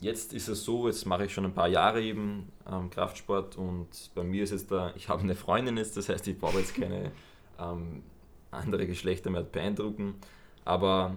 jetzt 0.00 0.32
ist 0.32 0.48
es 0.48 0.64
so, 0.64 0.86
jetzt 0.86 1.06
mache 1.06 1.26
ich 1.26 1.32
schon 1.32 1.44
ein 1.44 1.54
paar 1.54 1.68
Jahre 1.68 2.02
eben 2.02 2.50
ähm, 2.70 2.90
Kraftsport 2.90 3.56
und 3.56 3.88
bei 4.14 4.22
mir 4.22 4.42
ist 4.42 4.50
jetzt 4.50 4.70
da, 4.70 4.92
ich 4.96 5.08
habe 5.08 5.22
eine 5.22 5.34
Freundin 5.34 5.76
jetzt, 5.76 5.96
das 5.96 6.08
heißt, 6.08 6.26
ich 6.28 6.38
brauche 6.38 6.58
jetzt 6.58 6.74
keine 6.74 7.12
ähm, 7.58 8.02
andere 8.50 8.86
Geschlechter 8.86 9.30
mehr 9.30 9.42
beeindrucken, 9.42 10.14
aber 10.64 11.16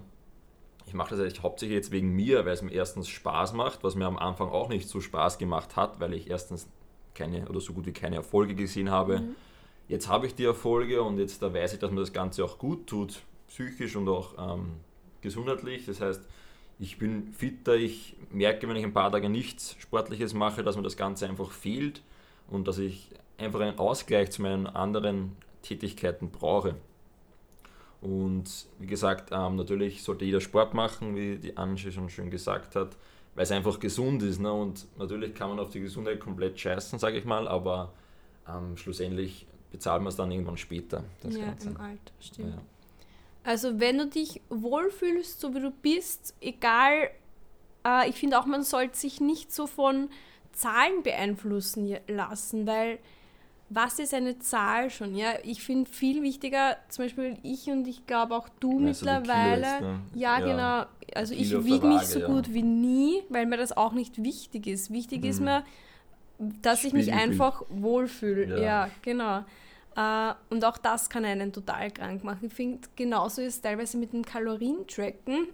ich 0.86 0.94
mache 0.94 1.12
das 1.12 1.20
eigentlich 1.20 1.42
hauptsächlich 1.42 1.78
jetzt 1.78 1.92
wegen 1.92 2.10
mir, 2.10 2.46
weil 2.46 2.54
es 2.54 2.62
mir 2.62 2.72
erstens 2.72 3.08
Spaß 3.08 3.54
macht, 3.54 3.84
was 3.84 3.96
mir 3.96 4.06
am 4.06 4.18
Anfang 4.18 4.50
auch 4.50 4.70
nicht 4.70 4.90
so 4.90 5.00
Spaß 5.00 5.38
gemacht 5.38 5.76
hat, 5.76 6.00
weil 6.00 6.14
ich 6.14 6.30
erstens 6.30 6.68
keine 7.14 7.48
oder 7.48 7.62
so 7.62 7.74
gut 7.74 7.86
wie 7.86 7.94
keine 7.94 8.18
Erfolge 8.18 8.56
gesehen 8.56 8.92
habe. 8.92 9.20
Mhm. 9.20 9.36
Jetzt 9.88 10.10
habe 10.10 10.28
ich 10.28 10.36
die 10.36 10.46
Erfolge 10.46 11.02
und 11.02 11.18
jetzt 11.20 11.42
da 11.42 11.54
weiß 11.54 11.74
ich, 11.74 11.80
dass 11.80 11.92
mir 11.92 12.00
das 12.02 12.14
Ganze 12.14 12.44
auch 12.44 12.58
gut 12.58 12.88
tut, 12.88 13.22
psychisch 13.48 13.96
und 13.96 14.10
auch 14.10 14.34
ähm, 14.38 14.74
gesundheitlich. 15.22 15.86
Das 15.86 16.02
heißt, 16.02 16.22
ich 16.84 16.98
bin 16.98 17.32
fitter, 17.32 17.76
ich 17.76 18.18
merke, 18.30 18.68
wenn 18.68 18.76
ich 18.76 18.84
ein 18.84 18.94
paar 18.94 19.10
Tage 19.10 19.30
nichts 19.30 19.78
Sportliches 19.80 20.34
mache, 20.34 20.64
dass 20.64 20.76
mir 20.76 20.84
das 20.84 20.98
Ganze 20.98 21.28
einfach 21.28 21.50
fehlt 21.50 22.02
und 22.50 22.68
dass 22.68 22.78
ich 22.78 23.10
einfach 23.38 23.62
einen 23.62 23.80
Ausgleich 23.80 24.32
zu 24.32 24.42
meinen 24.42 24.68
anderen 24.68 25.38
Tätigkeiten 25.62 26.30
brauche. 26.30 26.76
Und 28.02 28.68
wie 28.80 28.88
gesagt, 28.88 29.30
ähm, 29.32 29.56
natürlich 29.56 30.04
sollte 30.04 30.26
jeder 30.26 30.42
Sport 30.42 30.74
machen, 30.74 31.16
wie 31.16 31.38
die 31.38 31.56
Angie 31.56 31.90
schon 31.90 32.10
schön 32.10 32.30
gesagt 32.30 32.76
hat, 32.76 32.98
weil 33.34 33.44
es 33.44 33.52
einfach 33.52 33.80
gesund 33.80 34.22
ist. 34.22 34.42
Ne? 34.42 34.52
Und 34.52 34.86
natürlich 34.98 35.34
kann 35.34 35.50
man 35.50 35.60
auf 35.60 35.70
die 35.70 35.80
Gesundheit 35.80 36.20
komplett 36.20 36.60
scheißen, 36.60 37.00
sage 37.00 37.18
ich 37.18 37.24
mal, 37.24 37.48
aber 37.48 37.94
ähm, 38.46 38.76
schlussendlich 38.76 39.48
bezahlen 39.72 40.04
wir 40.04 40.10
es 40.10 40.18
dann 40.18 40.32
irgendwann 40.32 40.58
später. 40.58 41.06
ja, 41.24 41.46
Ganze. 41.46 41.70
im 41.70 41.78
Alter, 41.78 42.12
stimmt. 42.20 42.56
Ja. 42.56 42.62
Also 43.44 43.80
wenn 43.80 43.98
du 43.98 44.08
dich 44.08 44.42
wohlfühlst, 44.50 45.40
so 45.40 45.54
wie 45.54 45.60
du 45.60 45.72
bist, 45.72 46.34
egal, 46.40 47.10
äh, 47.86 48.10
ich 48.10 48.16
finde 48.16 48.40
auch, 48.40 48.46
man 48.46 48.64
sollte 48.64 48.98
sich 48.98 49.20
nicht 49.20 49.54
so 49.54 49.68
von 49.68 50.10
Zahlen 50.54 51.04
beeinflussen 51.04 51.98
lassen, 52.08 52.66
weil 52.68 53.00
was 53.70 53.98
ist 53.98 54.14
eine 54.14 54.38
Zahl 54.40 54.90
schon? 54.90 55.16
Ja, 55.16 55.34
ich 55.44 55.64
finde 55.64 55.90
viel 55.90 56.22
wichtiger, 56.22 56.78
zum 56.90 57.06
Beispiel 57.06 57.38
ich 57.42 57.68
und 57.70 57.88
ich 57.88 58.06
glaube 58.06 58.36
auch 58.36 58.48
du 58.60 58.74
also 58.74 58.84
mittlerweile. 58.84 59.76
Ist, 59.76 59.82
ne? 59.82 60.00
ja, 60.14 60.40
ja, 60.40 60.46
genau. 60.46 60.86
Also 61.16 61.34
ich 61.34 61.52
wiege 61.66 61.88
mich 61.88 62.04
so 62.04 62.20
ja. 62.20 62.28
gut 62.28 62.54
wie 62.54 62.62
nie, 62.62 63.24
weil 63.30 63.46
mir 63.46 63.58
das 63.58 63.76
auch 63.76 63.94
nicht 63.94 64.24
wichtig 64.24 64.68
ist. 64.68 64.92
Wichtig 64.92 65.24
mhm. 65.24 65.30
ist 65.30 65.42
mir, 65.42 65.64
dass 66.62 66.84
ich 66.84 66.94
mich 66.94 67.14
einfach 67.14 67.64
wohlfühle. 67.70 68.58
Ja. 68.58 68.64
ja, 68.64 68.90
genau. 69.02 69.44
Uh, 69.96 70.34
und 70.50 70.66
auch 70.66 70.80
das 70.80 71.08
kann 71.08 71.24
einen 71.24 71.54
total 71.54 71.92
krank 71.92 72.24
machen. 72.24 72.48
Ich 72.48 72.54
finde, 72.54 72.88
genauso 72.96 73.42
ist 73.42 73.56
es 73.56 73.62
teilweise 73.62 73.98
mit 73.98 74.12
dem 74.12 74.26
Kalorientracken. 74.26 75.50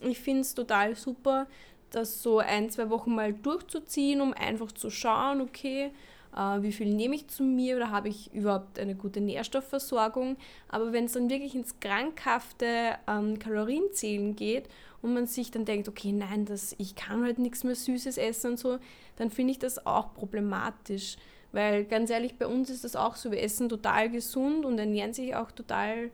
Ich 0.00 0.18
finde 0.18 0.40
es 0.40 0.54
total 0.54 0.94
super, 0.94 1.46
das 1.90 2.22
so 2.22 2.38
ein, 2.38 2.70
zwei 2.70 2.88
Wochen 2.88 3.14
mal 3.14 3.34
durchzuziehen, 3.34 4.22
um 4.22 4.32
einfach 4.32 4.72
zu 4.72 4.88
schauen, 4.88 5.42
okay, 5.42 5.90
uh, 6.34 6.62
wie 6.62 6.72
viel 6.72 6.94
nehme 6.94 7.14
ich 7.16 7.28
zu 7.28 7.42
mir 7.42 7.76
oder 7.76 7.90
habe 7.90 8.08
ich 8.08 8.32
überhaupt 8.32 8.78
eine 8.78 8.94
gute 8.94 9.20
Nährstoffversorgung. 9.20 10.38
Aber 10.68 10.94
wenn 10.94 11.04
es 11.04 11.12
dann 11.12 11.28
wirklich 11.28 11.54
ins 11.54 11.78
krankhafte 11.78 12.94
ähm, 13.06 13.38
Kalorienzählen 13.38 14.34
geht 14.36 14.70
und 15.02 15.12
man 15.12 15.26
sich 15.26 15.50
dann 15.50 15.66
denkt, 15.66 15.86
okay, 15.86 16.12
nein, 16.12 16.46
das, 16.46 16.74
ich 16.78 16.94
kann 16.94 17.24
halt 17.24 17.38
nichts 17.38 17.62
mehr 17.62 17.74
Süßes 17.74 18.16
essen 18.16 18.52
und 18.52 18.58
so, 18.58 18.78
dann 19.16 19.30
finde 19.30 19.50
ich 19.50 19.58
das 19.58 19.84
auch 19.84 20.14
problematisch. 20.14 21.18
Weil 21.52 21.84
ganz 21.84 22.10
ehrlich, 22.10 22.36
bei 22.38 22.46
uns 22.46 22.70
ist 22.70 22.84
das 22.84 22.96
auch 22.96 23.14
so, 23.16 23.30
wir 23.30 23.42
essen 23.42 23.68
total 23.68 24.10
gesund 24.10 24.64
und 24.64 24.78
ernähren 24.78 25.12
sich 25.12 25.36
auch 25.36 25.52
total 25.52 26.10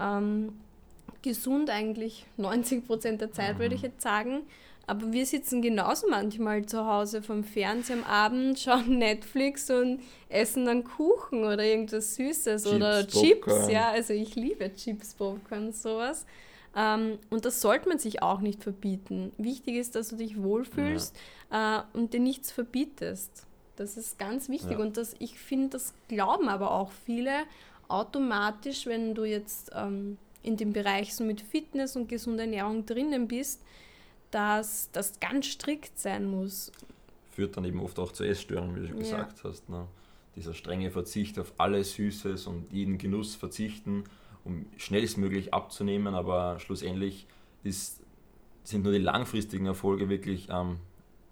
ähm, 0.00 0.54
gesund 1.22 1.70
eigentlich, 1.70 2.26
90 2.38 2.86
Prozent 2.86 3.20
der 3.20 3.32
Zeit 3.32 3.56
mhm. 3.56 3.60
würde 3.60 3.74
ich 3.74 3.82
jetzt 3.82 4.00
sagen. 4.00 4.42
Aber 4.86 5.12
wir 5.12 5.26
sitzen 5.26 5.60
genauso 5.60 6.08
manchmal 6.08 6.64
zu 6.64 6.86
Hause 6.86 7.20
vom 7.20 7.44
Fernseher 7.44 7.98
am 7.98 8.04
Abend, 8.04 8.58
schauen 8.60 8.98
Netflix 8.98 9.70
und 9.70 10.00
essen 10.30 10.64
dann 10.64 10.84
Kuchen 10.84 11.44
oder 11.44 11.62
irgendwas 11.62 12.14
Süßes 12.14 12.62
Chips, 12.62 12.74
oder 12.74 13.06
Chips. 13.06 13.44
Popcorn. 13.44 13.70
Ja, 13.70 13.90
also 13.90 14.14
ich 14.14 14.34
liebe 14.34 14.72
Chips, 14.74 15.14
Popcorn, 15.14 15.72
sowas. 15.72 16.24
Ähm, 16.74 17.18
und 17.28 17.44
das 17.44 17.60
sollte 17.60 17.88
man 17.90 17.98
sich 17.98 18.22
auch 18.22 18.40
nicht 18.40 18.62
verbieten. 18.62 19.32
Wichtig 19.36 19.76
ist, 19.76 19.94
dass 19.94 20.08
du 20.08 20.16
dich 20.16 20.42
wohlfühlst 20.42 21.14
ja. 21.52 21.80
äh, 21.80 21.98
und 21.98 22.14
dir 22.14 22.20
nichts 22.20 22.50
verbietest. 22.50 23.47
Das 23.78 23.96
ist 23.96 24.18
ganz 24.18 24.48
wichtig 24.48 24.72
ja. 24.72 24.78
und 24.78 24.96
das, 24.96 25.14
ich 25.20 25.38
finde, 25.38 25.70
das 25.70 25.94
glauben 26.08 26.48
aber 26.48 26.72
auch 26.72 26.90
viele 26.90 27.44
automatisch, 27.86 28.86
wenn 28.86 29.14
du 29.14 29.24
jetzt 29.24 29.70
ähm, 29.72 30.18
in 30.42 30.56
dem 30.56 30.72
Bereich 30.72 31.14
so 31.14 31.22
mit 31.22 31.40
Fitness 31.40 31.94
und 31.94 32.08
gesunder 32.08 32.42
Ernährung 32.42 32.86
drinnen 32.86 33.28
bist, 33.28 33.62
dass 34.32 34.90
das 34.92 35.20
ganz 35.20 35.46
strikt 35.46 35.96
sein 35.96 36.28
muss. 36.28 36.72
Führt 37.30 37.56
dann 37.56 37.64
eben 37.64 37.80
oft 37.80 38.00
auch 38.00 38.10
zu 38.10 38.24
Essstörungen, 38.24 38.74
wie 38.74 38.80
du 38.80 38.88
schon 38.88 38.98
ja. 38.98 39.02
gesagt 39.04 39.44
hast. 39.44 39.68
Ne? 39.68 39.86
Dieser 40.34 40.54
strenge 40.54 40.90
Verzicht 40.90 41.38
auf 41.38 41.52
alles 41.56 41.94
Süßes 41.94 42.48
und 42.48 42.72
jeden 42.72 42.98
Genuss 42.98 43.36
verzichten, 43.36 44.04
um 44.44 44.66
schnellstmöglich 44.76 45.54
abzunehmen, 45.54 46.16
aber 46.16 46.58
schlussendlich 46.58 47.26
ist, 47.62 48.00
sind 48.64 48.82
nur 48.82 48.92
die 48.92 48.98
langfristigen 48.98 49.66
Erfolge 49.66 50.08
wirklich 50.08 50.48
ähm, 50.50 50.78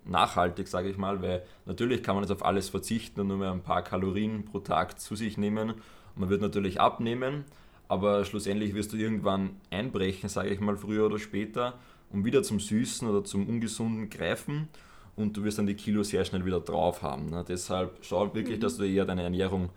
nachhaltig, 0.08 0.68
sage 0.68 0.88
ich 0.88 0.96
mal, 0.96 1.22
weil 1.22 1.42
natürlich 1.64 2.02
kann 2.02 2.14
man 2.14 2.25
jetzt 2.25 2.32
auf 2.32 2.44
alles 2.44 2.68
verzichten 2.68 3.20
und 3.20 3.28
nur 3.28 3.36
mehr 3.36 3.52
ein 3.52 3.62
paar 3.62 3.82
Kalorien 3.82 4.44
pro 4.44 4.60
Tag 4.60 5.00
zu 5.00 5.16
sich 5.16 5.38
nehmen. 5.38 5.70
Und 5.70 5.80
man 6.16 6.28
wird 6.28 6.40
natürlich 6.40 6.80
abnehmen, 6.80 7.44
aber 7.88 8.25
schlussendlich 8.25 8.75
wirst 8.75 8.92
du 8.92 8.96
irgendwann 8.96 9.56
einbrechen, 9.70 10.28
sage 10.28 10.50
ich 10.50 10.60
mal, 10.60 10.76
früher 10.76 11.06
oder 11.06 11.18
später 11.18 11.75
und 12.10 12.25
wieder 12.25 12.42
zum 12.42 12.60
Süßen 12.60 13.08
oder 13.08 13.25
zum 13.25 13.48
Ungesunden 13.48 14.10
greifen 14.10 14.68
und 15.16 15.36
du 15.36 15.44
wirst 15.44 15.58
dann 15.58 15.66
die 15.66 15.75
Kilo 15.75 16.02
sehr 16.02 16.25
schnell 16.25 16.44
wieder 16.44 16.60
drauf 16.60 17.02
haben. 17.02 17.26
Ne? 17.26 17.44
Deshalb 17.46 17.98
schau 18.02 18.34
wirklich, 18.34 18.58
mhm. 18.58 18.60
dass 18.60 18.76
du 18.76 18.84
eher 18.84 19.04
deine 19.04 19.22
Ernährung 19.22 19.70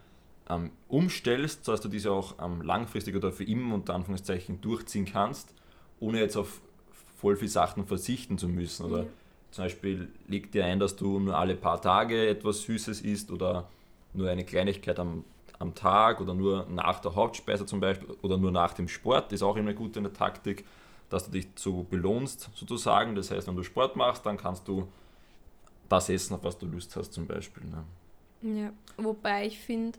ähm, 0.49 0.71
umstellst, 0.87 1.65
sodass 1.65 1.81
du 1.81 1.89
diese 1.89 2.11
auch 2.11 2.35
ähm, 2.43 2.61
langfristig 2.61 3.15
oder 3.15 3.31
für 3.31 3.43
immer 3.43 3.75
unter 3.75 3.95
Anführungszeichen 3.95 4.61
durchziehen 4.61 5.05
kannst, 5.05 5.53
ohne 5.99 6.19
jetzt 6.19 6.35
auf 6.35 6.61
voll 7.17 7.35
viel 7.35 7.47
Sachen 7.47 7.85
verzichten 7.85 8.37
zu 8.37 8.47
müssen 8.47 8.85
oder 8.85 9.03
mhm. 9.03 9.09
Zum 9.51 9.65
Beispiel 9.65 10.09
leg 10.27 10.51
dir 10.51 10.65
ein, 10.65 10.79
dass 10.79 10.95
du 10.95 11.19
nur 11.19 11.37
alle 11.37 11.55
paar 11.55 11.81
Tage 11.81 12.27
etwas 12.27 12.61
Süßes 12.61 13.01
isst 13.01 13.31
oder 13.31 13.67
nur 14.13 14.29
eine 14.29 14.43
Kleinigkeit 14.43 14.99
am, 14.99 15.23
am 15.57 15.73
Tag 15.75 16.21
oder 16.21 16.33
nur 16.33 16.67
nach 16.69 16.99
der 16.99 17.15
Hauptspeise 17.15 17.65
zum 17.65 17.79
Beispiel 17.79 18.15
oder 18.21 18.37
nur 18.37 18.51
nach 18.51 18.73
dem 18.73 18.87
Sport. 18.87 19.25
Das 19.25 19.33
ist 19.33 19.43
auch 19.43 19.55
immer 19.55 19.73
gut 19.73 19.97
in 19.97 20.03
der 20.03 20.13
Taktik, 20.13 20.65
dass 21.09 21.25
du 21.25 21.31
dich 21.31 21.47
so 21.55 21.83
belohnst 21.83 22.49
sozusagen. 22.53 23.15
Das 23.15 23.31
heißt, 23.31 23.47
wenn 23.47 23.55
du 23.55 23.63
Sport 23.63 23.95
machst, 23.95 24.25
dann 24.25 24.37
kannst 24.37 24.67
du 24.67 24.87
das 25.89 26.09
essen, 26.09 26.35
auf 26.35 26.43
was 26.43 26.57
du 26.57 26.67
Lust 26.67 26.95
hast 26.95 27.13
zum 27.13 27.25
Beispiel. 27.25 27.63
Ne? 27.65 28.61
Ja, 28.61 28.71
wobei 28.97 29.47
ich 29.47 29.59
finde, 29.59 29.97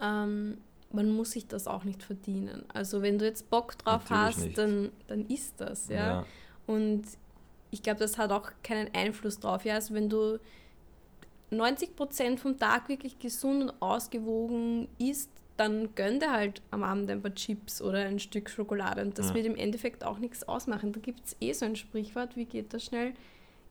ähm, 0.00 0.58
man 0.92 1.10
muss 1.10 1.32
sich 1.32 1.48
das 1.48 1.66
auch 1.66 1.84
nicht 1.84 2.02
verdienen. 2.02 2.64
Also 2.72 3.02
wenn 3.02 3.18
du 3.18 3.24
jetzt 3.24 3.50
Bock 3.50 3.76
drauf 3.78 4.08
Natürlich 4.08 4.48
hast, 4.48 4.58
dann, 4.58 4.90
dann 5.08 5.26
isst 5.26 5.60
das. 5.60 5.88
Ja? 5.88 5.96
ja. 5.96 6.26
Und 6.66 7.02
ich 7.72 7.82
glaube, 7.82 7.98
das 7.98 8.18
hat 8.18 8.30
auch 8.30 8.52
keinen 8.62 8.94
Einfluss 8.94 9.40
drauf. 9.40 9.64
Ja? 9.64 9.74
Also 9.74 9.94
wenn 9.94 10.08
du 10.08 10.38
90 11.50 11.96
Prozent 11.96 12.38
vom 12.38 12.58
Tag 12.58 12.88
wirklich 12.88 13.18
gesund 13.18 13.62
und 13.62 13.82
ausgewogen 13.82 14.88
isst, 14.98 15.30
dann 15.56 15.94
gönn 15.94 16.20
dir 16.20 16.30
halt 16.30 16.62
am 16.70 16.82
Abend 16.82 17.10
ein 17.10 17.22
paar 17.22 17.34
Chips 17.34 17.82
oder 17.82 17.98
ein 17.98 18.18
Stück 18.18 18.50
Schokolade. 18.50 19.02
Und 19.02 19.18
das 19.18 19.30
ja. 19.30 19.34
wird 19.34 19.46
im 19.46 19.56
Endeffekt 19.56 20.04
auch 20.04 20.18
nichts 20.18 20.46
ausmachen. 20.46 20.92
Da 20.92 21.00
gibt 21.00 21.26
es 21.26 21.36
eh 21.40 21.52
so 21.52 21.64
ein 21.64 21.76
Sprichwort, 21.76 22.36
wie 22.36 22.44
geht 22.44 22.72
das 22.72 22.84
schnell? 22.84 23.14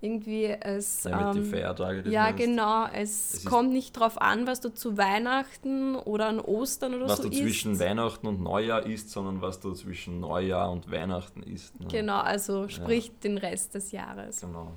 Irgendwie 0.02 0.46
es. 0.46 1.04
Ja, 1.04 1.30
ähm, 1.30 1.36
die 1.36 1.50
Feiertage. 1.50 2.10
Ja, 2.10 2.24
meinst. 2.24 2.40
genau. 2.40 2.88
Es, 2.88 3.34
es 3.36 3.46
kommt 3.46 3.72
nicht 3.72 3.96
darauf 3.96 4.20
an, 4.20 4.48
was 4.48 4.60
du 4.60 4.74
zu 4.74 4.98
Weihnachten 4.98 5.96
oder 5.96 6.28
an 6.28 6.40
Ostern 6.40 6.96
oder 6.96 7.06
was 7.06 7.18
so. 7.18 7.26
Was 7.26 7.30
du 7.30 7.38
zwischen 7.38 7.80
Weihnachten 7.80 8.26
und 8.26 8.42
Neujahr 8.42 8.86
isst, 8.86 9.12
sondern 9.12 9.42
was 9.42 9.60
du 9.60 9.74
zwischen 9.74 10.20
Neujahr 10.20 10.72
und 10.72 10.92
Weihnachten 10.92 11.44
isst. 11.44 11.80
Ne? 11.80 11.88
Genau, 11.88 12.20
also 12.20 12.68
sprich 12.68 13.08
ja. 13.08 13.14
den 13.24 13.38
Rest 13.38 13.76
des 13.76 13.92
Jahres. 13.92 14.42
Genau. 14.42 14.72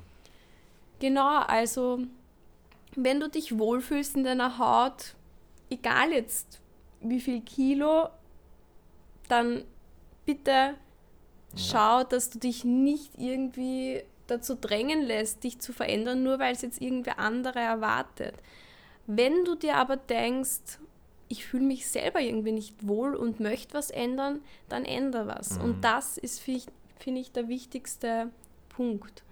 Genau, 0.99 1.39
also 1.39 1.99
wenn 2.95 3.19
du 3.19 3.27
dich 3.27 3.57
wohlfühlst 3.57 4.15
in 4.15 4.23
deiner 4.23 4.59
Haut, 4.59 5.15
egal 5.69 6.11
jetzt 6.11 6.61
wie 7.01 7.19
viel 7.19 7.41
Kilo, 7.41 8.09
dann 9.27 9.63
bitte 10.25 10.51
ja. 10.51 10.75
schau, 11.55 12.03
dass 12.03 12.29
du 12.29 12.39
dich 12.39 12.63
nicht 12.63 13.17
irgendwie 13.17 14.03
dazu 14.27 14.55
drängen 14.55 15.01
lässt, 15.01 15.43
dich 15.43 15.59
zu 15.59 15.73
verändern, 15.73 16.23
nur 16.23 16.39
weil 16.39 16.53
es 16.53 16.61
jetzt 16.61 16.81
irgendwer 16.81 17.19
andere 17.19 17.59
erwartet. 17.59 18.35
Wenn 19.07 19.45
du 19.45 19.55
dir 19.55 19.75
aber 19.75 19.97
denkst, 19.97 20.79
ich 21.27 21.45
fühle 21.45 21.65
mich 21.65 21.87
selber 21.87 22.19
irgendwie 22.19 22.51
nicht 22.51 22.87
wohl 22.87 23.15
und 23.15 23.39
möchte 23.39 23.73
was 23.73 23.89
ändern, 23.89 24.41
dann 24.69 24.85
ändere 24.85 25.27
was. 25.27 25.57
Mhm. 25.57 25.63
Und 25.63 25.83
das 25.83 26.17
ist, 26.17 26.39
finde 26.39 27.21
ich, 27.21 27.31
der 27.31 27.47
wichtigste 27.47 28.29
Punkt. 28.69 29.23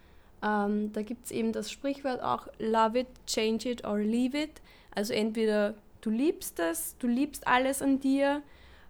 Ähm, 0.44 0.92
da 0.94 1.02
gibt 1.02 1.26
es 1.26 1.32
eben 1.32 1.54
das 1.54 1.72
Sprichwort 1.72 2.22
auch, 2.22 2.48
love 2.60 3.00
it, 3.00 3.08
change 3.28 3.70
it 3.70 3.86
or 3.86 4.00
leave 4.00 4.38
it. 4.38 4.62
Also 4.94 5.14
entweder 5.14 5.76
du 6.02 6.10
liebst 6.10 6.60
es, 6.60 6.96
du 7.00 7.08
liebst 7.08 7.48
alles 7.48 7.82
an 7.82 8.00
dir. 8.00 8.42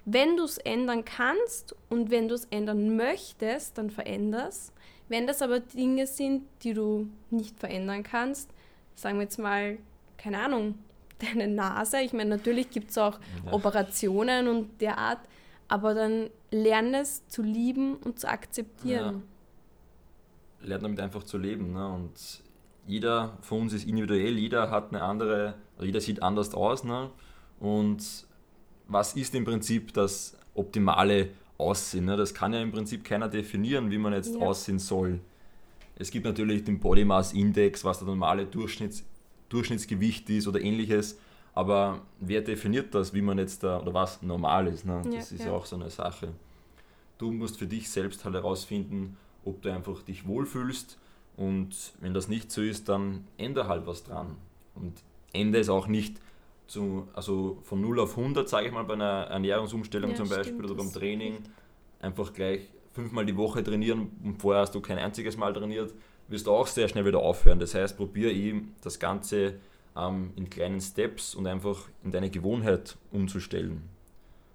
Wenn 0.05 0.35
du 0.35 0.43
es 0.43 0.57
ändern 0.57 1.05
kannst 1.05 1.75
und 1.89 2.11
wenn 2.11 2.27
du 2.27 2.35
es 2.35 2.45
ändern 2.45 2.97
möchtest, 2.97 3.77
dann 3.77 3.89
veränderst 3.89 4.73
Wenn 5.09 5.27
das 5.27 5.41
aber 5.41 5.59
Dinge 5.59 6.07
sind, 6.07 6.43
die 6.63 6.73
du 6.73 7.07
nicht 7.29 7.59
verändern 7.59 8.03
kannst, 8.03 8.49
sagen 8.95 9.17
wir 9.17 9.23
jetzt 9.23 9.39
mal, 9.39 9.77
keine 10.17 10.39
Ahnung, 10.39 10.75
deine 11.19 11.47
Nase, 11.47 12.01
ich 12.01 12.13
meine, 12.13 12.29
natürlich 12.29 12.69
gibt 12.69 12.89
es 12.89 12.97
auch 12.97 13.19
ja. 13.45 13.53
Operationen 13.53 14.47
und 14.47 14.81
derart, 14.81 15.19
aber 15.67 15.93
dann 15.93 16.29
lerne 16.51 17.01
es 17.01 17.27
zu 17.27 17.41
lieben 17.41 17.95
und 17.95 18.19
zu 18.19 18.29
akzeptieren. 18.29 19.23
Ja. 20.61 20.67
Lerne 20.67 20.83
damit 20.83 20.99
einfach 20.99 21.23
zu 21.23 21.37
leben. 21.37 21.73
Ne? 21.73 21.87
Und 21.87 22.41
jeder 22.85 23.37
von 23.41 23.61
uns 23.61 23.73
ist 23.73 23.87
individuell, 23.87 24.37
jeder 24.37 24.69
hat 24.69 24.89
eine 24.89 25.01
andere, 25.03 25.55
jeder 25.79 26.01
sieht 26.01 26.21
anders 26.21 26.53
aus. 26.53 26.83
Ne? 26.83 27.09
Und 27.59 28.27
was 28.87 29.15
ist 29.15 29.33
im 29.35 29.45
Prinzip 29.45 29.93
das 29.93 30.37
optimale 30.53 31.29
Aussehen? 31.57 32.05
Ne? 32.05 32.17
Das 32.17 32.33
kann 32.33 32.53
ja 32.53 32.61
im 32.61 32.71
Prinzip 32.71 33.03
keiner 33.03 33.29
definieren, 33.29 33.91
wie 33.91 33.97
man 33.97 34.13
jetzt 34.13 34.35
ja. 34.35 34.41
aussehen 34.41 34.79
soll. 34.79 35.19
Es 35.95 36.09
gibt 36.09 36.25
natürlich 36.25 36.63
den 36.63 36.79
Body 36.79 37.05
Mass 37.05 37.33
Index, 37.33 37.83
was 37.83 37.99
der 37.99 38.07
normale 38.07 38.45
Durchschnitts, 38.45 39.03
Durchschnittsgewicht 39.49 40.29
ist 40.29 40.47
oder 40.47 40.59
ähnliches. 40.59 41.19
Aber 41.53 42.01
wer 42.19 42.41
definiert 42.41 42.95
das, 42.95 43.13
wie 43.13 43.21
man 43.21 43.37
jetzt 43.37 43.63
da, 43.63 43.79
oder 43.79 43.93
was 43.93 44.21
normal 44.23 44.67
ist? 44.67 44.85
Ne? 44.85 45.01
Das 45.05 45.29
ja, 45.29 45.37
ist 45.37 45.45
ja 45.45 45.51
auch 45.51 45.65
so 45.65 45.75
eine 45.75 45.89
Sache. 45.89 46.29
Du 47.19 47.31
musst 47.31 47.59
für 47.59 47.67
dich 47.67 47.89
selbst 47.91 48.25
halt 48.25 48.33
herausfinden, 48.33 49.17
ob 49.45 49.61
du 49.61 49.71
einfach 49.71 50.01
dich 50.01 50.25
wohlfühlst 50.27 50.97
und 51.37 51.93
wenn 51.99 52.13
das 52.13 52.27
nicht 52.27 52.51
so 52.51 52.61
ist, 52.61 52.89
dann 52.89 53.25
ändere 53.37 53.67
halt 53.67 53.87
was 53.87 54.03
dran. 54.03 54.35
Und 54.75 54.93
Ende 55.31 55.59
ist 55.59 55.69
auch 55.69 55.87
nicht 55.87 56.17
zu, 56.67 57.07
also 57.13 57.59
von 57.63 57.81
0 57.81 57.99
auf 57.99 58.17
100, 58.17 58.47
sage 58.47 58.67
ich 58.67 58.73
mal, 58.73 58.83
bei 58.83 58.93
einer 58.93 59.27
Ernährungsumstellung 59.29 60.11
ja, 60.11 60.15
zum 60.15 60.29
Beispiel 60.29 60.53
stimmt, 60.53 60.65
oder 60.65 60.75
beim 60.75 60.91
Training, 60.91 61.39
einfach 61.99 62.33
gleich 62.33 62.69
fünfmal 62.93 63.25
die 63.25 63.35
Woche 63.35 63.63
trainieren 63.63 64.11
und 64.23 64.41
vorher 64.41 64.61
hast 64.61 64.75
du 64.75 64.81
kein 64.81 64.97
einziges 64.97 65.37
Mal 65.37 65.53
trainiert, 65.53 65.93
wirst 66.27 66.47
du 66.47 66.51
auch 66.51 66.67
sehr 66.67 66.87
schnell 66.87 67.05
wieder 67.05 67.19
aufhören. 67.19 67.59
Das 67.59 67.73
heißt, 67.75 67.97
probiere 67.97 68.31
eben 68.31 68.75
das 68.81 68.99
Ganze 68.99 69.59
ähm, 69.95 70.31
in 70.35 70.49
kleinen 70.49 70.81
Steps 70.81 71.35
und 71.35 71.47
einfach 71.47 71.87
in 72.03 72.11
deine 72.11 72.29
Gewohnheit 72.29 72.97
umzustellen. 73.11 73.83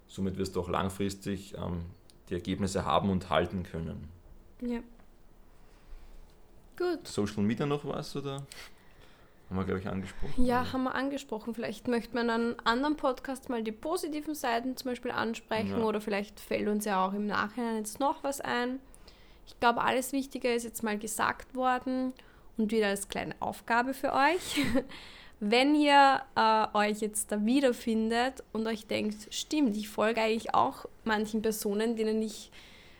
Somit 0.07 0.37
wirst 0.37 0.55
du 0.55 0.61
auch 0.61 0.69
langfristig 0.69 1.53
ähm, 1.55 1.81
die 2.29 2.33
Ergebnisse 2.33 2.85
haben 2.85 3.09
und 3.09 3.29
halten 3.29 3.63
können. 3.63 4.09
Ja. 4.61 4.79
Gut. 6.77 7.07
Social 7.07 7.43
Media 7.43 7.65
noch 7.65 7.85
was 7.85 8.15
oder? 8.15 8.45
Haben 9.49 9.57
wir, 9.57 9.65
glaube 9.65 9.79
ich, 9.79 9.87
angesprochen. 9.87 10.45
Ja, 10.45 10.61
oder? 10.61 10.73
haben 10.73 10.83
wir 10.83 10.95
angesprochen. 10.95 11.55
Vielleicht 11.55 11.87
möchte 11.87 12.15
man 12.15 12.29
an 12.29 12.55
anderen 12.65 12.97
Podcasts 12.97 13.49
mal 13.49 13.63
die 13.63 13.71
positiven 13.71 14.35
Seiten 14.35 14.77
zum 14.77 14.91
Beispiel 14.91 15.11
ansprechen 15.11 15.79
ja. 15.79 15.83
oder 15.83 16.01
vielleicht 16.01 16.39
fällt 16.39 16.67
uns 16.67 16.85
ja 16.85 17.03
auch 17.03 17.13
im 17.13 17.25
Nachhinein 17.25 17.77
jetzt 17.77 17.99
noch 17.99 18.23
was 18.23 18.41
ein. 18.41 18.79
Ich 19.47 19.59
glaube, 19.59 19.81
alles 19.81 20.13
Wichtige 20.13 20.53
ist 20.53 20.63
jetzt 20.63 20.83
mal 20.83 20.99
gesagt 20.99 21.55
worden 21.55 22.13
und 22.57 22.71
wieder 22.71 22.87
als 22.87 23.09
kleine 23.09 23.35
Aufgabe 23.39 23.95
für 23.95 24.13
euch. 24.13 24.61
Wenn 25.39 25.73
ihr 25.73 26.21
äh, 26.35 26.67
euch 26.73 26.99
jetzt 26.99 27.31
da 27.31 27.43
wiederfindet 27.43 28.43
und 28.51 28.67
euch 28.67 28.85
denkt, 28.85 29.33
stimmt, 29.33 29.75
ich 29.77 29.89
folge 29.89 30.21
eigentlich 30.21 30.53
auch 30.53 30.85
manchen 31.05 31.41
Personen, 31.41 31.95
denen 31.95 32.21
ich 32.21 32.51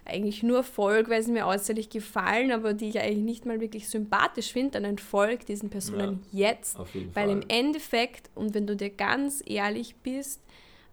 eigentlich 0.09 0.43
nur 0.43 0.63
folge, 0.63 1.11
weil 1.11 1.23
sie 1.23 1.31
mir 1.31 1.47
äußerlich 1.47 1.89
gefallen, 1.89 2.51
aber 2.51 2.73
die 2.73 2.89
ich 2.89 2.99
eigentlich 2.99 3.23
nicht 3.23 3.45
mal 3.45 3.61
wirklich 3.61 3.89
sympathisch 3.89 4.51
finde, 4.51 4.71
dann 4.71 4.85
entfolgt 4.85 5.49
diesen 5.49 5.69
Personen 5.69 6.23
ja, 6.31 6.49
jetzt. 6.49 6.77
weil 6.77 6.87
Fall. 7.13 7.29
im 7.29 7.43
Endeffekt, 7.47 8.29
und 8.35 8.53
wenn 8.53 8.67
du 8.67 8.75
dir 8.75 8.89
ganz 8.89 9.43
ehrlich 9.45 9.95
bist, 9.97 10.41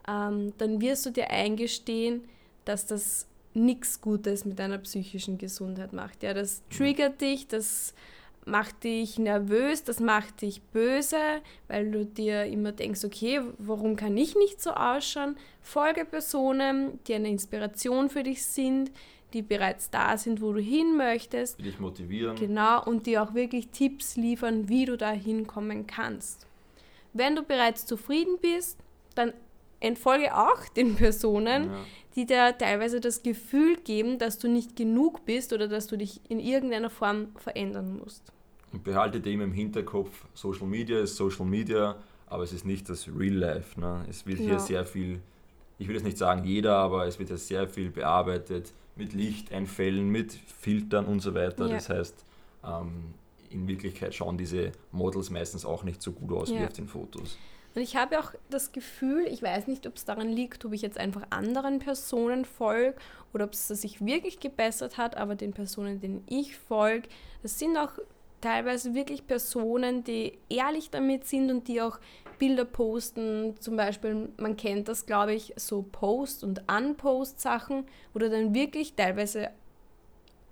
ähm, 0.09 0.53
dann 0.59 0.81
wirst 0.81 1.07
du 1.07 1.11
dir 1.11 1.31
eingestehen, 1.31 2.23
dass 2.65 2.87
das 2.87 3.27
nichts 3.55 4.01
Gutes 4.01 4.45
mit 4.45 4.59
deiner 4.59 4.79
psychischen 4.79 5.39
Gesundheit 5.39 5.93
macht. 5.93 6.23
Ja, 6.23 6.35
das 6.35 6.63
triggert 6.69 7.21
dich, 7.21 7.49
das 7.49 7.95
macht 8.47 8.85
dich 8.85 9.19
nervös, 9.19 9.83
das 9.83 10.01
macht 10.01 10.41
dich 10.41 10.63
böse, 10.63 11.43
weil 11.69 11.91
du 11.91 12.07
dir 12.07 12.45
immer 12.45 12.73
denkst, 12.73 13.05
okay, 13.05 13.41
warum 13.59 13.97
kann 13.97 14.17
ich 14.17 14.37
nicht 14.37 14.63
so 14.63 14.71
ausschauen? 14.71 15.37
Folge 15.61 16.05
Personen, 16.05 17.01
die 17.07 17.15
eine 17.15 17.29
Inspiration 17.29 18.09
für 18.09 18.23
dich 18.23 18.47
sind, 18.47 18.93
die 19.33 19.43
bereits 19.43 19.91
da 19.91 20.17
sind, 20.17 20.41
wo 20.41 20.53
du 20.53 20.61
hin 20.61 20.97
möchtest. 20.97 21.59
Die 21.59 21.65
dich 21.65 21.81
motivieren. 21.81 22.37
Genau, 22.37 22.85
und 22.85 23.07
die 23.07 23.19
auch 23.19 23.35
wirklich 23.35 23.69
Tipps 23.69 24.17
liefern, 24.17 24.69
wie 24.69 24.85
du 24.85 24.97
da 24.97 25.11
hinkommen 25.11 25.89
kannst. 25.89 26.47
Wenn 27.13 27.35
du 27.35 27.43
bereits 27.43 27.85
zufrieden 27.85 28.39
bist, 28.41 28.79
dann 29.17 29.33
entfolge 29.81 30.37
auch 30.37 30.69
den 30.77 30.95
Personen, 30.95 31.65
ja. 31.65 31.85
die 32.15 32.27
dir 32.27 32.57
teilweise 32.57 33.01
das 33.01 33.25
Gefühl 33.25 33.77
geben, 33.79 34.19
dass 34.19 34.39
du 34.39 34.49
nicht 34.49 34.77
genug 34.77 35.25
bist 35.25 35.53
oder 35.53 35.67
dass 35.67 35.89
du 35.89 35.99
dich 35.99 36.21
in 36.29 36.39
irgendeiner 36.39 36.91
Form 36.91 37.35
verändern 37.37 37.99
musst. 37.99 38.33
Und 38.73 38.85
behalte 38.85 39.21
dem 39.21 39.41
im 39.41 39.53
Hinterkopf, 39.53 40.27
Social 40.35 40.67
Media 40.67 41.01
ist 41.01 41.17
Social 41.17 41.47
Media, 41.47 41.97
aber 42.27 42.43
es 42.43 42.53
ist 42.53 42.65
nicht 42.65 42.89
das 42.89 43.09
Real 43.09 43.35
Life. 43.35 43.81
Ne? 43.81 44.05
Es 44.09 44.27
wird 44.27 44.41
ja. 44.41 44.47
hier 44.47 44.59
sehr 44.59 44.85
viel, 44.85 45.21
ich 45.79 45.89
will 45.89 45.95
jetzt 45.95 46.05
nicht 46.05 46.19
sagen 46.19 46.45
jeder, 46.45 46.77
aber 46.77 47.07
es 47.07 47.19
wird 47.19 47.31
ja 47.31 47.37
sehr 47.37 47.69
viel 47.69 47.91
bearbeitet 47.91 48.73
mit 48.97 49.13
Lichteinfällen, 49.13 50.09
mit 50.09 50.33
Filtern 50.33 51.07
und 51.07 51.21
so 51.21 51.35
weiter. 51.35 51.67
Ja. 51.67 51.75
Das 51.75 51.89
heißt, 51.89 52.25
ähm, 52.65 53.15
in 53.51 53.69
Wirklichkeit 53.69 54.15
schauen 54.15 54.37
diese 54.37 54.73
Models 54.93 55.31
meistens 55.31 55.65
auch 55.65 55.85
nicht 55.85 56.03
so 56.03 56.13
gut 56.13 56.33
aus 56.33 56.51
ja. 56.51 56.61
wie 56.61 56.65
auf 56.65 56.73
den 56.73 56.89
Fotos. 56.89 57.39
Und 57.75 57.83
ich 57.83 57.95
habe 57.95 58.19
auch 58.19 58.33
das 58.49 58.73
Gefühl, 58.73 59.27
ich 59.27 59.43
weiß 59.43 59.67
nicht, 59.67 59.87
ob 59.87 59.97
es 59.97 60.07
daran 60.07 60.31
liegt, 60.31 60.65
ob 60.65 60.73
ich 60.73 60.81
jetzt 60.81 60.97
einfach 60.97 61.25
anderen 61.29 61.79
Personen 61.79 62.47
folge 62.47 62.97
oder 63.35 63.45
ob 63.45 63.53
es 63.53 63.69
sich 63.69 64.05
wirklich 64.05 64.41
gebessert 64.41 64.97
hat, 64.97 65.19
aber 65.19 65.35
den 65.35 65.53
Personen, 65.53 66.01
denen 66.01 66.25
ich 66.27 66.57
folge, 66.57 67.09
das 67.43 67.59
sind 67.59 67.77
auch 67.77 67.93
teilweise 68.41 68.95
wirklich 68.95 69.27
Personen, 69.27 70.05
die 70.05 70.39
ehrlich 70.49 70.91
damit 70.91 71.27
sind 71.27 71.51
und 71.51 71.69
die 71.69 71.81
auch 71.81 71.99
Bilder 72.39 72.65
posten. 72.65 73.55
Zum 73.61 73.77
Beispiel, 73.77 74.29
man 74.37 74.57
kennt 74.57 74.89
das, 74.89 75.07
glaube 75.07 75.35
ich, 75.35 75.55
so 75.57 75.83
Post- 75.83 76.45
und 76.45 76.63
Unpost-Sachen, 76.71 77.85
wo 78.13 78.19
du 78.19 78.31
dann 78.31 78.55
wirklich 78.55 78.95
teilweise 78.95 79.51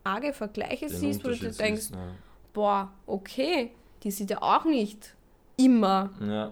arge 0.03 0.33
Vergleiche 0.33 0.87
Den 0.87 0.97
siehst, 0.97 1.25
wo 1.25 1.29
du 1.29 1.37
denkst, 1.37 1.91
ja. 1.93 1.99
boah, 2.53 2.93
okay, 3.07 3.73
die 4.03 4.11
sieht 4.11 4.31
ja 4.31 4.43
auch 4.43 4.65
nicht 4.65 5.15
immer 5.57 6.11